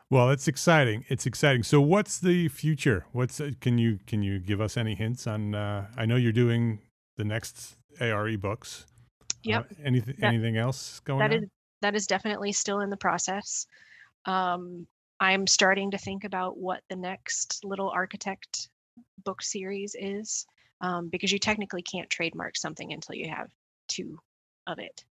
Well, 0.09 0.29
it's 0.29 0.47
exciting. 0.47 1.05
It's 1.07 1.25
exciting. 1.25 1.63
So, 1.63 1.81
what's 1.81 2.19
the 2.19 2.47
future? 2.49 3.05
What's 3.11 3.39
uh, 3.41 3.51
can 3.61 3.79
you 3.79 3.99
can 4.05 4.21
you 4.21 4.39
give 4.39 4.61
us 4.61 4.77
any 4.77 4.93
hints 4.93 5.25
on? 5.25 5.55
Uh, 5.55 5.87
I 5.97 6.05
know 6.05 6.15
you're 6.15 6.31
doing 6.31 6.79
the 7.17 7.23
next 7.23 7.75
ARE 7.99 8.37
books. 8.37 8.85
Uh, 9.31 9.35
yep. 9.43 9.67
Uh, 9.71 9.75
anything 9.85 10.15
that, 10.19 10.27
anything 10.27 10.57
else 10.57 10.99
going 11.01 11.19
that 11.19 11.31
on? 11.31 11.43
Is, 11.43 11.49
that 11.81 11.95
is 11.95 12.07
definitely 12.07 12.51
still 12.51 12.79
in 12.79 12.89
the 12.89 12.97
process. 12.97 13.67
Um, 14.25 14.87
I'm 15.19 15.47
starting 15.47 15.91
to 15.91 15.97
think 15.97 16.23
about 16.23 16.57
what 16.57 16.81
the 16.89 16.95
next 16.95 17.63
Little 17.63 17.89
Architect 17.89 18.69
book 19.23 19.41
series 19.41 19.95
is, 19.99 20.45
um, 20.81 21.09
because 21.09 21.31
you 21.31 21.39
technically 21.39 21.81
can't 21.81 22.09
trademark 22.09 22.57
something 22.57 22.91
until 22.91 23.15
you 23.15 23.29
have 23.29 23.49
two 23.87 24.17
of 24.67 24.79
it. 24.79 25.03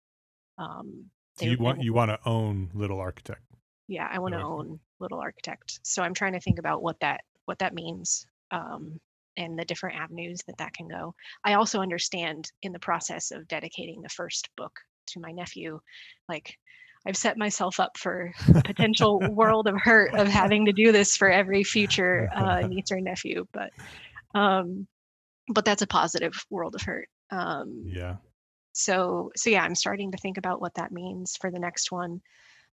Um, 0.58 1.06
so 1.38 1.46
you 1.46 1.56
want 1.58 1.82
you 1.82 1.92
want 1.92 2.10
to 2.10 2.18
own 2.28 2.70
Little 2.74 3.00
Architect. 3.00 3.42
Yeah, 3.88 4.08
I 4.10 4.18
want 4.18 4.34
to 4.34 4.40
own 4.40 4.80
Little 5.00 5.18
Architect. 5.18 5.80
So 5.82 6.02
I'm 6.02 6.14
trying 6.14 6.34
to 6.34 6.40
think 6.40 6.58
about 6.58 6.82
what 6.82 7.00
that 7.00 7.22
what 7.46 7.58
that 7.58 7.74
means. 7.74 8.26
Um, 8.50 9.00
and 9.36 9.58
the 9.58 9.64
different 9.64 9.98
avenues 9.98 10.40
that 10.46 10.58
that 10.58 10.74
can 10.74 10.88
go. 10.88 11.14
I 11.44 11.54
also 11.54 11.80
understand 11.80 12.50
in 12.62 12.72
the 12.72 12.78
process 12.78 13.30
of 13.30 13.48
dedicating 13.48 14.02
the 14.02 14.08
first 14.08 14.48
book 14.56 14.72
to 15.08 15.20
my 15.20 15.32
nephew, 15.32 15.80
like 16.28 16.56
I've 17.06 17.16
set 17.16 17.36
myself 17.36 17.80
up 17.80 17.96
for 17.98 18.32
a 18.54 18.62
potential 18.62 19.20
world 19.30 19.66
of 19.66 19.76
hurt 19.80 20.14
of 20.14 20.28
having 20.28 20.66
to 20.66 20.72
do 20.72 20.92
this 20.92 21.16
for 21.16 21.30
every 21.30 21.64
future 21.64 22.30
uh, 22.34 22.60
niece 22.68 22.92
or 22.92 23.00
nephew, 23.00 23.46
but 23.52 23.70
um, 24.34 24.86
but 25.48 25.64
that's 25.64 25.82
a 25.82 25.86
positive 25.86 26.34
world 26.50 26.74
of 26.74 26.82
hurt. 26.82 27.08
Um, 27.30 27.84
yeah. 27.86 28.16
So 28.72 29.32
so 29.36 29.50
yeah, 29.50 29.62
I'm 29.62 29.74
starting 29.74 30.12
to 30.12 30.18
think 30.18 30.38
about 30.38 30.60
what 30.60 30.74
that 30.74 30.92
means 30.92 31.36
for 31.40 31.50
the 31.50 31.58
next 31.58 31.90
one. 31.90 32.20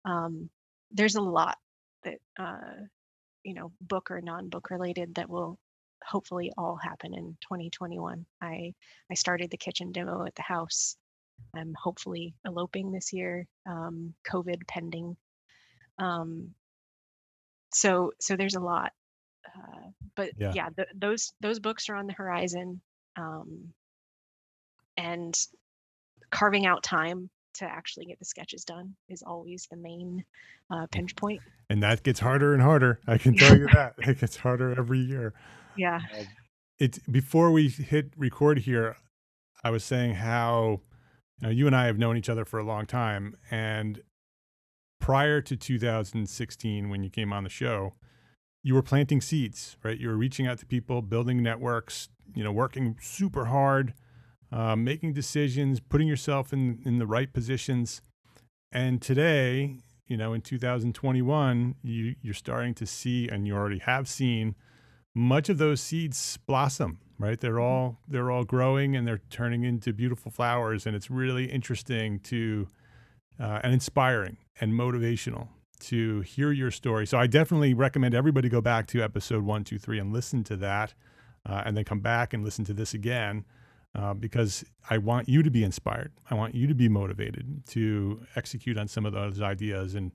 Um, 0.06 0.50
there's 0.92 1.16
a 1.16 1.22
lot 1.22 1.58
that 2.04 2.20
uh, 2.40 2.86
you 3.44 3.54
know, 3.54 3.72
book 3.82 4.12
or 4.12 4.22
non-book 4.22 4.70
related 4.70 5.16
that 5.16 5.30
will 5.30 5.58
hopefully 6.04 6.52
all 6.58 6.76
happen 6.76 7.14
in 7.14 7.38
2021. 7.42 8.26
I 8.42 8.74
I 9.10 9.14
started 9.14 9.52
the 9.52 9.58
kitchen 9.58 9.92
demo 9.92 10.26
at 10.26 10.36
the 10.36 10.42
house. 10.42 10.96
I'm 11.56 11.74
hopefully 11.82 12.36
eloping 12.46 12.92
this 12.92 13.14
year, 13.14 13.48
um, 13.66 14.14
COVID 14.30 14.68
pending. 14.68 15.16
Um, 15.98 16.54
so 17.74 18.12
so 18.20 18.36
there's 18.36 18.56
a 18.56 18.60
lot, 18.60 18.94
uh, 19.46 19.90
but 20.16 20.32
yeah, 20.38 20.52
yeah 20.56 20.70
those 20.96 21.34
those 21.42 21.60
books 21.60 21.90
are 21.90 21.96
on 21.96 22.08
the 22.08 22.14
horizon, 22.14 22.82
um, 23.16 23.74
and 24.98 25.38
carving 26.32 26.66
out 26.66 26.84
time 26.84 27.30
to 27.60 27.66
actually 27.66 28.06
get 28.06 28.20
the 28.20 28.26
sketches 28.26 28.64
done 28.64 28.96
is 29.10 29.24
always 29.24 29.68
the 29.70 29.78
main 29.78 30.24
uh, 30.72 30.88
pinch 30.92 31.16
point. 31.16 31.42
And 31.70 31.84
that 31.84 32.04
gets 32.04 32.20
harder 32.20 32.54
and 32.54 32.62
harder. 32.62 33.00
I 33.08 33.18
can 33.18 33.36
tell 33.36 33.58
you 33.58 33.68
that 33.74 33.96
it 34.00 34.20
gets 34.20 34.38
harder 34.38 34.74
every 34.78 35.00
year. 35.00 35.34
Yeah. 35.80 36.02
Uh, 36.14 36.24
it's 36.78 37.00
before 37.00 37.52
we 37.52 37.70
hit 37.70 38.12
record 38.18 38.60
here. 38.60 38.98
I 39.64 39.70
was 39.70 39.84
saying 39.84 40.16
how 40.16 40.82
you, 41.40 41.48
know, 41.48 41.50
you 41.50 41.68
and 41.68 41.76
I 41.76 41.86
have 41.86 41.98
known 41.98 42.18
each 42.18 42.30
other 42.30 42.46
for 42.46 42.60
a 42.60 42.64
long 42.64 42.86
time, 42.86 43.36
and 43.50 44.02
prior 45.00 45.42
to 45.42 45.56
2016, 45.56 46.90
when 46.90 47.04
you 47.04 47.10
came 47.10 47.32
on 47.32 47.44
the 47.44 47.50
show, 47.50 47.94
you 48.62 48.74
were 48.74 48.82
planting 48.82 49.22
seeds, 49.22 49.78
right? 49.84 49.98
You 49.98 50.10
were 50.10 50.18
reaching 50.18 50.48
out 50.48 50.60
to 50.60 50.66
people, 50.66 51.02
building 51.02 51.42
networks, 51.42 52.10
you 52.36 52.44
know, 52.44 52.52
working 52.52 52.98
super 53.02 53.46
hard, 53.46 53.94
uh, 54.52 54.76
making 54.76 55.14
decisions, 55.14 55.80
putting 55.80 56.08
yourself 56.08 56.52
in 56.52 56.80
in 56.86 57.00
the 57.00 57.08
right 57.08 57.32
positions. 57.32 58.02
And 58.72 59.02
today, 59.02 59.78
you 60.08 60.18
know, 60.18 60.34
in 60.34 60.42
2021, 60.42 61.76
you 61.82 62.16
you're 62.22 62.34
starting 62.34 62.74
to 62.76 62.86
see, 62.86 63.30
and 63.30 63.48
you 63.48 63.56
already 63.56 63.80
have 63.80 64.10
seen 64.10 64.56
much 65.16 65.50
of 65.50 65.58
those 65.58 65.82
seeds 65.82 66.38
blossom 66.46 67.00
right? 67.20 67.40
They're 67.40 67.52
Mm-hmm. 67.56 67.62
all 67.62 67.98
they're 68.08 68.32
all 68.32 68.46
growing 68.46 68.96
and 68.96 69.06
they're 69.08 69.22
turning 69.30 69.64
into 69.64 69.92
beautiful 69.94 70.32
flowers 70.32 70.88
and 70.88 70.96
it's 70.96 71.12
really 71.12 71.46
interesting 71.46 72.20
to 72.22 72.68
uh, 73.40 73.60
and 73.64 73.74
inspiring 73.74 74.38
and 74.60 74.74
motivational 74.74 75.50
to 75.82 76.22
hear 76.22 76.52
your 76.52 76.72
story. 76.72 77.06
So 77.06 77.18
i 77.18 77.28
definitely 77.28 77.74
recommend 77.74 78.16
everybody 78.16 78.50
go 78.50 78.62
back 78.62 78.88
to 78.88 79.04
episode 79.04 79.44
one 79.44 79.64
two 79.64 79.78
three 79.78 80.00
and 80.00 80.14
listen 80.14 80.44
to 80.46 80.56
that 80.58 80.94
uh, 81.46 81.64
and 81.66 81.76
then 81.76 81.84
come 81.84 82.00
back 82.00 82.34
and 82.34 82.44
listen 82.44 82.64
to 82.66 82.74
this 82.74 82.94
again 82.94 83.46
uh, 83.96 84.14
because 84.14 84.64
i 84.90 84.98
want 84.98 85.28
you 85.28 85.44
to 85.44 85.52
be 85.52 85.64
inspired. 85.64 86.12
I 86.32 86.36
want 86.36 86.56
you 86.56 86.68
to 86.68 86.76
be 86.76 86.88
motivated 86.88 87.66
to 87.70 88.22
execute 88.36 88.78
on 88.78 88.88
some 88.88 89.06
of 89.06 89.14
those 89.14 89.42
ideas 89.42 89.96
and 89.96 90.12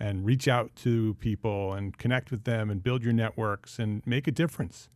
and 0.00 0.24
reach 0.24 0.46
out 0.48 0.74
to 0.76 1.14
people 1.14 1.72
and 1.72 1.98
connect 1.98 2.30
with 2.30 2.44
them 2.44 2.70
and 2.70 2.82
build 2.82 3.02
your 3.02 3.12
networks 3.12 3.78
and 3.78 4.02
make 4.06 4.26
a 4.26 4.32
difference 4.32 4.88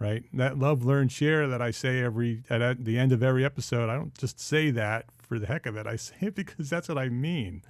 right? 0.00 0.24
That 0.32 0.58
love 0.58 0.84
learn 0.84 1.08
share 1.08 1.46
that 1.46 1.62
i 1.62 1.70
say 1.70 2.00
every 2.00 2.42
at, 2.50 2.84
the 2.84 2.98
end 2.98 3.12
of 3.12 3.22
every 3.22 3.44
episode 3.44 3.88
i 3.90 3.94
don't 3.94 4.16
just 4.16 4.40
say 4.40 4.70
that 4.70 5.04
for 5.18 5.38
the 5.38 5.46
heck 5.46 5.66
of 5.66 5.76
it 5.76 5.86
i 5.86 5.94
say 5.96 6.16
it 6.22 6.34
because 6.34 6.68
that's 6.70 6.88
what 6.88 6.98
i 6.98 7.08
mean. 7.08 7.62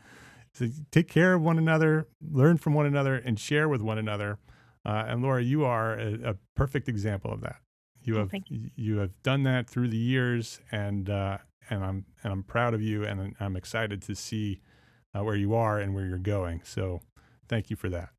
So 0.53 0.67
take 0.91 1.09
care 1.09 1.35
of 1.35 1.43
one 1.43 1.59
another 1.59 2.09
learn 2.33 2.57
from 2.57 2.75
one 2.75 2.87
another 2.87 3.17
and 3.17 3.39
share 3.39 3.69
with 3.69 3.83
one 3.83 3.99
another. 3.99 4.39
Uh, 4.87 5.05
and 5.09 5.23
laura 5.23 5.43
you 5.43 5.65
are 5.65 5.95
a, 5.99 6.31
a, 6.31 6.35
perfect 6.55 6.89
example 6.89 7.31
of 7.33 7.41
that. 7.43 7.57
You 8.03 8.17
Oh, 8.17 8.21
have 8.21 8.33
you. 8.49 8.71
you 8.77 8.99
have 8.99 9.11
done 9.23 9.43
that 9.43 9.69
through 9.69 9.89
the 9.89 9.99
years 9.99 10.61
and 10.73 11.11
uh, 11.11 11.39
and 11.69 11.85
i'm 11.85 12.07
and 12.23 12.33
i'm 12.33 12.43
proud 12.45 12.75
of 12.75 12.81
you 12.81 13.05
and 13.05 13.35
i'm 13.41 13.57
excited 13.57 14.01
to 14.03 14.15
see 14.15 14.61
uh, 15.15 15.23
where 15.25 15.37
you 15.37 15.55
are 15.55 15.79
and 15.79 15.95
where 15.95 16.07
you're 16.07 16.19
going 16.19 16.61
so 16.65 17.01
thank 17.49 17.71
you 17.71 17.77
for 17.77 17.89
that 17.91 18.11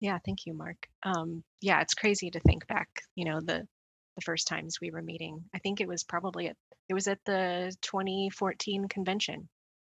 Yeah, 0.00 0.18
thank 0.24 0.46
you, 0.46 0.54
Mark. 0.54 0.86
Um, 1.02 1.42
yeah, 1.60 1.80
it's 1.80 1.94
crazy 1.94 2.30
to 2.30 2.38
think 2.40 2.66
back, 2.68 2.88
you 3.16 3.24
know, 3.24 3.40
the 3.40 3.66
the 4.16 4.22
first 4.24 4.46
times 4.48 4.78
we 4.80 4.90
were 4.92 5.02
meeting. 5.02 5.42
I 5.54 5.58
think 5.58 5.80
it 5.80 5.88
was 5.88 6.04
probably 6.04 6.46
at 6.48 6.56
it 6.88 6.94
was 6.94 7.08
at 7.08 7.18
the 7.26 7.74
2014 7.82 8.86
convention. 8.88 9.48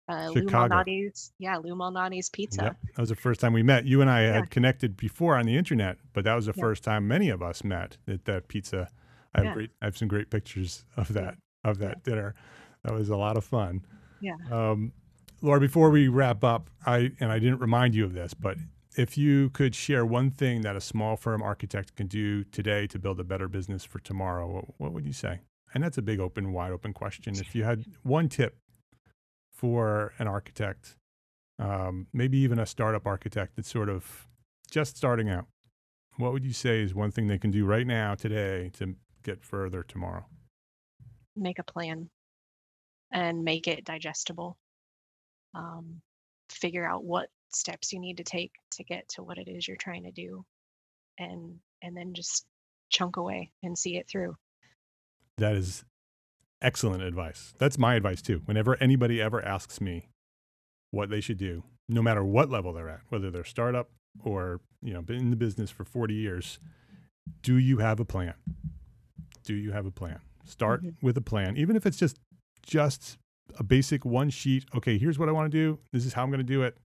Uh, 0.07 0.27
Lou 0.29 0.41
Chicago. 0.41 0.75
Malnati's, 0.75 1.31
yeah, 1.39 1.57
Lou 1.57 1.75
Malnati's 1.75 2.29
Pizza. 2.29 2.61
Yep. 2.63 2.77
That 2.95 3.01
was 3.01 3.09
the 3.09 3.15
first 3.15 3.41
time 3.41 3.53
we 3.53 3.63
met. 3.63 3.85
You 3.85 4.01
and 4.01 4.09
I 4.09 4.21
Yeah. 4.25 4.33
had 4.33 4.51
connected 4.51 4.95
before 4.95 5.35
on 5.37 5.45
the 5.47 5.57
internet, 5.57 5.97
but 6.13 6.23
that 6.25 6.35
was 6.35 6.45
the 6.45 6.53
Yeah. 6.55 6.61
first 6.61 6.83
time 6.83 7.07
many 7.07 7.29
of 7.29 7.41
us 7.41 7.63
met 7.63 7.97
at 8.07 8.25
that 8.25 8.47
pizza. 8.47 8.89
I 9.33 9.39
have 9.39 9.45
Yeah. 9.45 9.53
great 9.55 9.71
I 9.81 9.85
have 9.85 9.97
some 9.97 10.07
great 10.07 10.29
pictures 10.29 10.85
of 10.97 11.13
that 11.13 11.37
of 11.63 11.79
that 11.79 12.03
dinner. 12.03 12.35
That 12.83 12.93
was 12.93 13.09
a 13.09 13.17
lot 13.17 13.37
of 13.37 13.43
fun. 13.43 13.83
Yeah. 14.21 14.37
Um, 14.51 14.93
Laura, 15.45 15.59
before 15.59 15.91
we 15.91 16.07
wrap 16.07 16.43
up, 16.43 16.71
I 16.87 17.11
and 17.19 17.31
I 17.31 17.37
didn't 17.37 17.59
remind 17.59 17.93
you 17.93 18.03
of 18.03 18.13
this, 18.13 18.33
but 18.33 18.57
if 18.97 19.15
you 19.15 19.51
could 19.51 19.75
share 19.75 20.03
one 20.03 20.31
thing 20.31 20.61
that 20.61 20.75
a 20.75 20.81
small 20.81 21.15
firm 21.15 21.43
architect 21.43 21.95
can 21.95 22.07
do 22.07 22.43
today 22.45 22.87
to 22.87 22.97
build 22.97 23.19
a 23.19 23.23
better 23.23 23.47
business 23.47 23.85
for 23.85 23.99
tomorrow, 23.99 24.51
what, 24.51 24.65
what 24.79 24.91
would 24.93 25.05
you 25.05 25.13
say? 25.13 25.41
And 25.71 25.83
that's 25.83 25.99
a 25.99 26.01
big 26.01 26.19
open, 26.19 26.51
wide 26.51 26.71
open 26.71 26.93
question. 26.93 27.35
If 27.35 27.53
you 27.53 27.63
had 27.63 27.85
one 28.01 28.27
tip 28.27 28.57
for 29.53 30.13
an 30.17 30.27
architect, 30.27 30.95
um, 31.59 32.07
maybe 32.11 32.39
even 32.39 32.57
a 32.57 32.65
startup 32.65 33.05
architect 33.05 33.55
that's 33.55 33.69
sort 33.69 33.89
of 33.89 34.27
just 34.71 34.97
starting 34.97 35.29
out, 35.29 35.45
what 36.17 36.33
would 36.33 36.43
you 36.43 36.53
say 36.53 36.81
is 36.81 36.95
one 36.95 37.11
thing 37.11 37.27
they 37.27 37.37
can 37.37 37.51
do 37.51 37.65
right 37.65 37.85
now, 37.85 38.15
today, 38.15 38.71
to 38.79 38.95
get 39.21 39.43
further 39.43 39.83
tomorrow? 39.83 40.25
Make 41.35 41.59
a 41.59 41.63
plan 41.63 42.09
and 43.11 43.43
make 43.43 43.67
it 43.67 43.85
digestible. 43.85 44.57
Um, 45.55 46.01
figure 46.49 46.85
out 46.85 47.03
what 47.03 47.29
steps 47.53 47.93
you 47.93 47.99
need 47.99 48.17
to 48.17 48.23
take 48.23 48.51
to 48.71 48.83
get 48.83 49.07
to 49.09 49.23
what 49.23 49.37
it 49.37 49.47
is 49.47 49.67
you're 49.67 49.77
trying 49.77 50.03
to 50.03 50.11
do, 50.11 50.45
and 51.17 51.55
and 51.81 51.95
then 51.95 52.13
just 52.13 52.45
chunk 52.89 53.17
away 53.17 53.51
and 53.63 53.77
see 53.77 53.97
it 53.97 54.07
through. 54.09 54.35
That 55.37 55.55
is 55.55 55.83
excellent 56.61 57.03
advice. 57.03 57.53
That's 57.57 57.77
my 57.77 57.95
advice 57.95 58.21
too. 58.21 58.41
Whenever 58.45 58.75
anybody 58.81 59.21
ever 59.21 59.43
asks 59.43 59.81
me 59.81 60.09
what 60.91 61.09
they 61.09 61.21
should 61.21 61.37
do, 61.37 61.63
no 61.89 62.01
matter 62.01 62.23
what 62.23 62.49
level 62.49 62.73
they're 62.73 62.89
at, 62.89 63.01
whether 63.09 63.29
they're 63.31 63.43
startup 63.43 63.89
or, 64.23 64.61
you 64.81 64.93
know, 64.93 65.01
been 65.01 65.17
in 65.17 65.29
the 65.29 65.35
business 65.35 65.69
for 65.69 65.83
40 65.83 66.13
years, 66.13 66.59
do 67.41 67.57
you 67.57 67.79
have 67.79 67.99
a 67.99 68.05
plan? 68.05 68.33
Do 69.43 69.53
you 69.53 69.71
have 69.71 69.85
a 69.85 69.91
plan? 69.91 70.19
Start 70.45 70.83
Mhm. 70.83 70.95
with 71.01 71.17
a 71.17 71.21
plan, 71.21 71.57
even 71.57 71.75
if 71.75 71.85
it's 71.85 71.97
just 71.97 72.19
just 72.63 73.17
a 73.57 73.63
basic 73.63 74.05
one 74.05 74.29
sheet. 74.29 74.65
Okay, 74.75 74.97
here's 74.97 75.19
what 75.19 75.29
I 75.29 75.31
want 75.31 75.51
to 75.51 75.57
do. 75.57 75.79
This 75.91 76.05
is 76.05 76.13
how 76.13 76.23
I'm 76.23 76.29
going 76.29 76.39
to 76.39 76.43
do 76.43 76.63
it. 76.63 76.77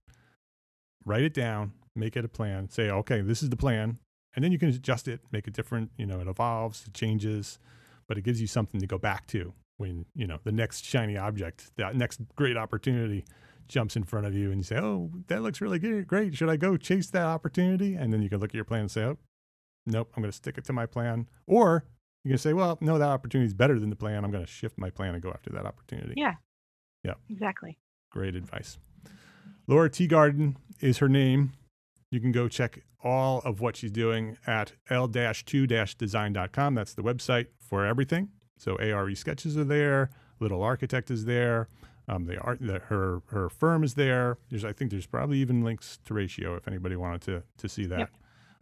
Write 1.05 1.23
it 1.23 1.33
down, 1.33 1.73
make 1.95 2.15
it 2.15 2.25
a 2.25 2.29
plan. 2.29 2.69
Say, 2.69 2.89
okay, 2.89 3.21
this 3.21 3.41
is 3.41 3.49
the 3.49 3.57
plan. 3.57 3.97
And 4.35 4.43
then 4.43 4.51
you 4.51 4.59
can 4.59 4.69
adjust 4.69 5.07
it, 5.07 5.21
make 5.31 5.47
it 5.47 5.53
different. 5.53 5.91
You 5.97 6.05
know, 6.05 6.19
it 6.19 6.27
evolves, 6.27 6.85
it 6.87 6.93
changes, 6.93 7.59
but 8.07 8.17
it 8.17 8.21
gives 8.21 8.39
you 8.39 8.47
something 8.47 8.79
to 8.79 8.87
go 8.87 8.97
back 8.97 9.27
to 9.27 9.53
when, 9.77 10.05
you 10.15 10.27
know, 10.27 10.39
the 10.43 10.51
next 10.51 10.85
shiny 10.85 11.17
object, 11.17 11.71
that 11.77 11.95
next 11.95 12.21
great 12.35 12.55
opportunity 12.55 13.25
jumps 13.67 13.95
in 13.95 14.03
front 14.03 14.27
of 14.27 14.33
you 14.33 14.51
and 14.51 14.59
you 14.59 14.63
say, 14.63 14.77
oh, 14.77 15.09
that 15.27 15.41
looks 15.41 15.59
really 15.59 15.79
good. 15.79 16.07
Great. 16.07 16.35
Should 16.35 16.49
I 16.49 16.57
go 16.57 16.77
chase 16.77 17.09
that 17.09 17.25
opportunity? 17.25 17.95
And 17.95 18.13
then 18.13 18.21
you 18.21 18.29
can 18.29 18.39
look 18.39 18.51
at 18.51 18.55
your 18.55 18.65
plan 18.65 18.81
and 18.81 18.91
say, 18.91 19.03
oh, 19.03 19.17
nope, 19.85 20.11
I'm 20.15 20.21
going 20.21 20.31
to 20.31 20.37
stick 20.37 20.57
it 20.57 20.65
to 20.65 20.73
my 20.73 20.85
plan. 20.85 21.27
Or 21.47 21.85
you 22.23 22.29
can 22.29 22.37
say, 22.37 22.53
well, 22.53 22.77
no, 22.81 22.97
that 22.99 23.09
opportunity 23.09 23.47
is 23.47 23.53
better 23.53 23.79
than 23.79 23.89
the 23.89 23.95
plan. 23.95 24.23
I'm 24.23 24.31
going 24.31 24.45
to 24.45 24.51
shift 24.51 24.77
my 24.77 24.89
plan 24.89 25.15
and 25.15 25.23
go 25.23 25.31
after 25.31 25.49
that 25.51 25.65
opportunity. 25.65 26.13
Yeah. 26.15 26.35
Yeah. 27.03 27.13
Exactly. 27.29 27.77
Great 28.11 28.35
advice. 28.35 28.77
Laura 29.67 29.89
Teagarden 29.89 30.55
is 30.79 30.97
her 30.97 31.09
name. 31.09 31.53
You 32.09 32.19
can 32.19 32.31
go 32.31 32.47
check 32.47 32.83
all 33.03 33.39
of 33.45 33.61
what 33.61 33.75
she's 33.77 33.91
doing 33.91 34.37
at 34.45 34.73
l-2-design.com. 34.89 36.75
That's 36.75 36.93
the 36.93 37.01
website 37.01 37.47
for 37.59 37.85
everything. 37.85 38.29
So 38.57 38.75
ARE 38.75 39.15
sketches 39.15 39.57
are 39.57 39.63
there. 39.63 40.09
Little 40.39 40.61
Architect 40.61 41.09
is 41.09 41.25
there. 41.25 41.69
Um, 42.07 42.25
the 42.25 42.37
art, 42.39 42.59
the, 42.59 42.79
her 42.79 43.21
her 43.27 43.49
firm 43.49 43.83
is 43.83 43.93
there. 43.93 44.37
There's, 44.49 44.65
I 44.65 44.73
think, 44.73 44.91
there's 44.91 45.05
probably 45.05 45.37
even 45.37 45.63
links 45.63 45.99
to 46.05 46.13
Ratio 46.13 46.55
if 46.55 46.67
anybody 46.67 46.95
wanted 46.95 47.21
to 47.21 47.43
to 47.57 47.69
see 47.69 47.85
that. 47.85 47.99
Yep. 47.99 48.09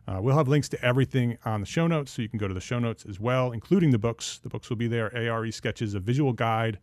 Uh, 0.08 0.22
we'll 0.22 0.36
have 0.36 0.48
links 0.48 0.68
to 0.70 0.86
everything 0.86 1.38
on 1.46 1.62
the 1.62 1.66
show 1.66 1.88
notes, 1.88 2.12
so 2.12 2.22
you 2.22 2.30
can 2.30 2.38
go 2.40 2.48
to 2.48 2.54
the 2.54 2.60
show 2.60 2.80
notes 2.80 3.06
as 3.08 3.20
well, 3.20 3.52
including 3.52 3.92
the 3.92 3.98
books. 3.98 4.40
The 4.40 4.50
books 4.50 4.70
will 4.70 4.78
be 4.78 4.88
there. 4.88 5.16
ARE 5.16 5.52
sketches, 5.52 5.94
a 5.96 6.00
visual 6.00 6.34
guide 6.34 6.80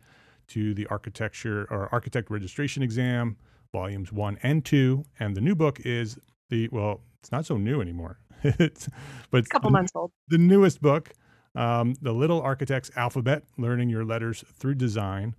to 0.49 0.73
the 0.73 0.87
architecture 0.87 1.67
or 1.69 1.89
architect 1.91 2.29
registration 2.31 2.83
exam, 2.83 3.37
volumes 3.73 4.11
one 4.11 4.37
and 4.43 4.63
two. 4.63 5.03
And 5.19 5.35
the 5.35 5.41
new 5.41 5.55
book 5.55 5.79
is 5.81 6.17
the 6.49 6.67
well, 6.71 7.01
it's 7.21 7.31
not 7.31 7.45
so 7.45 7.57
new 7.57 7.81
anymore. 7.81 8.19
it's, 8.43 8.87
but 9.31 9.39
it's 9.39 9.47
A 9.47 9.49
couple 9.49 9.69
the, 9.69 9.73
months 9.73 9.91
old. 9.95 10.11
the 10.29 10.37
newest 10.37 10.81
book, 10.81 11.11
um, 11.55 11.95
The 12.01 12.11
Little 12.13 12.41
Architect's 12.41 12.91
Alphabet 12.95 13.43
Learning 13.57 13.89
Your 13.89 14.05
Letters 14.05 14.43
Through 14.59 14.75
Design. 14.75 15.35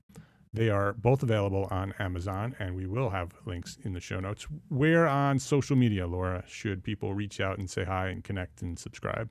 They 0.52 0.70
are 0.70 0.94
both 0.94 1.22
available 1.22 1.68
on 1.70 1.92
Amazon, 1.98 2.56
and 2.58 2.74
we 2.74 2.86
will 2.86 3.10
have 3.10 3.32
links 3.44 3.78
in 3.84 3.92
the 3.92 4.00
show 4.00 4.18
notes. 4.18 4.46
Where 4.68 5.06
on 5.06 5.38
social 5.38 5.76
media, 5.76 6.06
Laura, 6.06 6.42
should 6.48 6.82
people 6.82 7.14
reach 7.14 7.38
out 7.40 7.58
and 7.58 7.68
say 7.70 7.84
hi 7.84 8.08
and 8.08 8.24
connect 8.24 8.62
and 8.62 8.78
subscribe? 8.78 9.30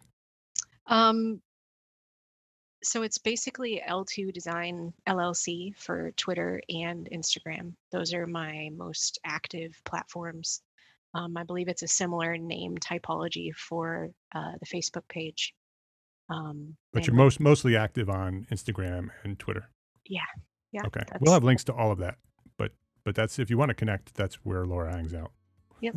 Um, 0.85 1.41
so 2.83 3.01
it's 3.01 3.17
basically 3.17 3.81
L2 3.87 4.33
Design 4.33 4.93
LLC 5.07 5.75
for 5.77 6.11
Twitter 6.11 6.61
and 6.69 7.09
Instagram. 7.11 7.73
Those 7.91 8.13
are 8.13 8.27
my 8.27 8.69
most 8.75 9.19
active 9.25 9.79
platforms. 9.85 10.61
Um, 11.13 11.37
I 11.37 11.43
believe 11.43 11.67
it's 11.67 11.83
a 11.83 11.87
similar 11.87 12.37
name 12.37 12.77
typology 12.77 13.53
for 13.55 14.09
uh, 14.35 14.51
the 14.59 14.65
Facebook 14.65 15.07
page. 15.09 15.53
Um, 16.29 16.75
But 16.93 17.07
you're 17.07 17.15
most 17.15 17.39
mostly 17.39 17.75
active 17.75 18.09
on 18.09 18.45
Instagram 18.51 19.09
and 19.23 19.39
Twitter. 19.39 19.69
yeah, 20.05 20.21
Yeah. 20.71 20.81
Okay. 20.85 21.01
We'll 21.21 21.33
have 21.33 21.43
links 21.43 21.63
to 21.65 21.73
all 21.73 21.91
of 21.91 21.99
that. 21.99 22.17
But 22.57 22.71
but 23.03 23.15
that's 23.15 23.39
if 23.39 23.49
you 23.49 23.57
want 23.57 23.69
to 23.69 23.75
connect, 23.75 24.13
that's 24.13 24.35
where 24.45 24.65
Laura 24.65 24.91
hangs 24.91 25.13
out. 25.13 25.31
Yep. 25.81 25.95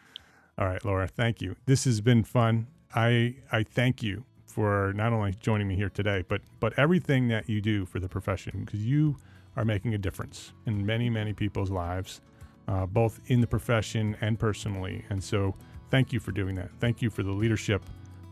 all 0.58 0.66
right, 0.66 0.84
Laura, 0.84 1.06
thank 1.06 1.40
you. 1.40 1.56
This 1.66 1.84
has 1.84 2.00
been 2.00 2.24
fun. 2.24 2.68
I 2.94 3.36
I 3.52 3.62
thank 3.62 4.02
you 4.02 4.24
for 4.56 4.94
not 4.94 5.12
only 5.12 5.34
joining 5.38 5.68
me 5.68 5.76
here 5.76 5.90
today, 5.90 6.24
but 6.26 6.40
but 6.60 6.72
everything 6.78 7.28
that 7.28 7.46
you 7.46 7.60
do 7.60 7.84
for 7.84 8.00
the 8.00 8.08
profession 8.08 8.62
because 8.64 8.82
you 8.82 9.14
are 9.54 9.66
making 9.66 9.92
a 9.92 9.98
difference 9.98 10.54
in 10.64 10.84
many 10.84 11.10
many 11.10 11.34
people's 11.34 11.70
lives, 11.70 12.22
uh, 12.66 12.86
both 12.86 13.20
in 13.26 13.42
the 13.42 13.46
profession 13.46 14.16
and 14.22 14.38
personally. 14.38 15.04
And 15.10 15.22
so, 15.22 15.54
thank 15.90 16.10
you 16.10 16.20
for 16.20 16.32
doing 16.32 16.54
that. 16.54 16.70
Thank 16.80 17.02
you 17.02 17.10
for 17.10 17.22
the 17.22 17.32
leadership, 17.32 17.82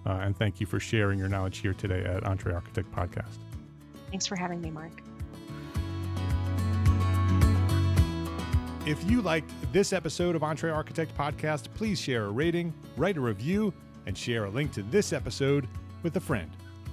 uh, 0.06 0.12
and 0.22 0.34
thank 0.34 0.60
you 0.60 0.66
for 0.66 0.80
sharing 0.80 1.18
your 1.18 1.28
knowledge 1.28 1.58
here 1.58 1.74
today 1.74 2.02
at 2.04 2.22
EntreArchitect 2.22 2.90
Podcast. 2.90 3.36
thanks 4.08 4.26
for 4.26 4.36
having 4.36 4.62
me, 4.62 4.70
Mark. 4.70 5.02
If 8.86 9.10
you 9.10 9.20
liked 9.20 9.50
this 9.74 9.92
episode 9.92 10.36
of 10.36 10.42
EntreArchitect 10.42 11.08
Podcast, 11.18 11.68
please 11.74 12.00
share 12.00 12.24
a 12.24 12.30
rating, 12.30 12.72
write 12.96 13.18
a 13.18 13.20
review, 13.20 13.74
and 14.06 14.16
share 14.16 14.46
a 14.46 14.50
link 14.50 14.72
to 14.72 14.82
this 14.84 15.12
episode 15.12 15.68
with 16.04 16.16
a 16.16 16.20
friend. 16.20 16.50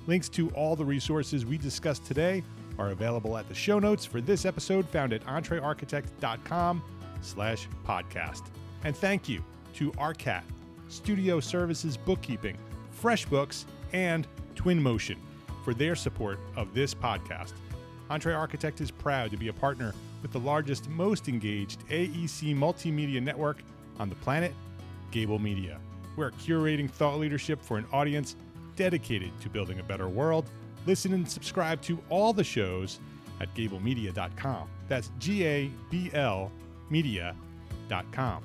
Links 0.07 0.29
to 0.29 0.49
all 0.51 0.75
the 0.75 0.83
resources 0.83 1.45
we 1.45 1.59
discussed 1.59 2.05
today 2.05 2.41
are 2.79 2.89
available 2.89 3.37
at 3.37 3.47
the 3.47 3.53
show 3.53 3.77
notes 3.77 4.03
for 4.05 4.19
this 4.19 4.45
episode 4.45 4.89
found 4.89 5.13
at 5.13 5.23
entrearchitect.com 5.25 6.81
slash 7.21 7.67
podcast. 7.85 8.45
And 8.83 8.95
thank 8.95 9.29
you 9.29 9.43
to 9.75 9.91
ARCAT, 9.91 10.41
Studio 10.87 11.39
Services 11.39 11.97
Bookkeeping, 11.97 12.57
FreshBooks, 12.99 13.65
and 13.93 14.27
Twinmotion 14.55 15.17
for 15.63 15.75
their 15.75 15.95
support 15.95 16.39
of 16.55 16.73
this 16.73 16.95
podcast. 16.95 17.53
EntreArchitect 18.09 18.81
is 18.81 18.89
proud 18.89 19.29
to 19.31 19.37
be 19.37 19.49
a 19.49 19.53
partner 19.53 19.93
with 20.21 20.31
the 20.31 20.39
largest, 20.39 20.89
most 20.89 21.27
engaged 21.27 21.87
AEC 21.89 22.55
multimedia 22.55 23.21
network 23.21 23.63
on 23.99 24.09
the 24.09 24.15
planet, 24.15 24.53
Gable 25.11 25.39
Media. 25.39 25.79
We're 26.15 26.31
curating 26.31 26.89
thought 26.89 27.19
leadership 27.19 27.61
for 27.61 27.77
an 27.77 27.85
audience 27.93 28.35
dedicated 28.81 29.31
to 29.39 29.47
building 29.47 29.79
a 29.79 29.83
better 29.83 30.07
world. 30.07 30.49
Listen 30.87 31.13
and 31.13 31.29
subscribe 31.29 31.79
to 31.83 31.99
all 32.09 32.33
the 32.33 32.43
shows 32.43 32.99
at 33.39 33.53
gablemedia.com. 33.53 34.67
That's 34.87 35.11
G 35.19 35.45
A 35.45 35.71
B 35.91 36.09
L 36.13 36.51
media.com. 36.89 38.43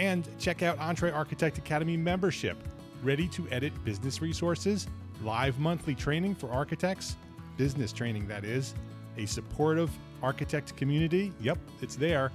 And 0.00 0.28
check 0.40 0.64
out 0.64 0.76
EntreArchitect 0.78 1.58
Academy 1.58 1.96
membership. 1.96 2.56
Ready 3.04 3.28
to 3.28 3.46
edit 3.52 3.72
business 3.84 4.20
resources, 4.20 4.88
live 5.22 5.60
monthly 5.60 5.94
training 5.94 6.34
for 6.34 6.50
architects, 6.50 7.14
business 7.56 7.92
training 7.92 8.26
that 8.26 8.44
is, 8.44 8.74
a 9.18 9.24
supportive 9.24 9.90
architect 10.20 10.76
community. 10.76 11.32
Yep, 11.40 11.58
it's 11.80 11.94
there. 11.94 12.32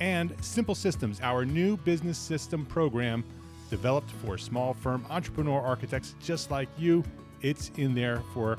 And 0.00 0.34
Simple 0.40 0.74
Systems, 0.74 1.20
our 1.20 1.44
new 1.44 1.76
business 1.76 2.16
system 2.16 2.64
program 2.64 3.22
developed 3.70 4.10
for 4.10 4.38
small 4.38 4.74
firm 4.74 5.04
entrepreneur 5.10 5.60
architects 5.60 6.14
just 6.22 6.50
like 6.50 6.68
you. 6.78 7.04
It's 7.42 7.70
in 7.76 7.94
there 7.94 8.22
for 8.32 8.56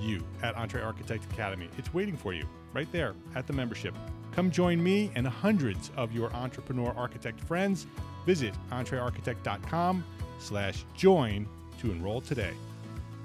you 0.00 0.22
at 0.42 0.54
EntreArchitect 0.56 1.30
Academy. 1.32 1.68
It's 1.78 1.92
waiting 1.94 2.16
for 2.16 2.32
you 2.32 2.44
right 2.72 2.90
there 2.92 3.14
at 3.34 3.46
the 3.46 3.52
membership. 3.52 3.94
Come 4.32 4.50
join 4.50 4.82
me 4.82 5.10
and 5.14 5.26
hundreds 5.26 5.90
of 5.96 6.12
your 6.12 6.32
entrepreneur 6.34 6.92
architect 6.96 7.40
friends. 7.40 7.86
Visit 8.26 8.54
entrearchitect.com 8.70 10.04
slash 10.38 10.84
join 10.94 11.48
to 11.80 11.90
enroll 11.90 12.20
today. 12.20 12.52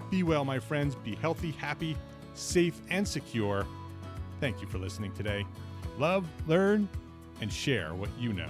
Be 0.09 0.23
well, 0.23 0.45
my 0.45 0.59
friends. 0.59 0.95
Be 0.95 1.15
healthy, 1.15 1.51
happy, 1.51 1.97
safe, 2.33 2.79
and 2.89 3.07
secure. 3.07 3.65
Thank 4.39 4.61
you 4.61 4.67
for 4.67 4.77
listening 4.77 5.11
today. 5.13 5.45
Love, 5.97 6.25
learn, 6.47 6.87
and 7.41 7.51
share 7.51 7.93
what 7.93 8.09
you 8.17 8.33
know. 8.33 8.49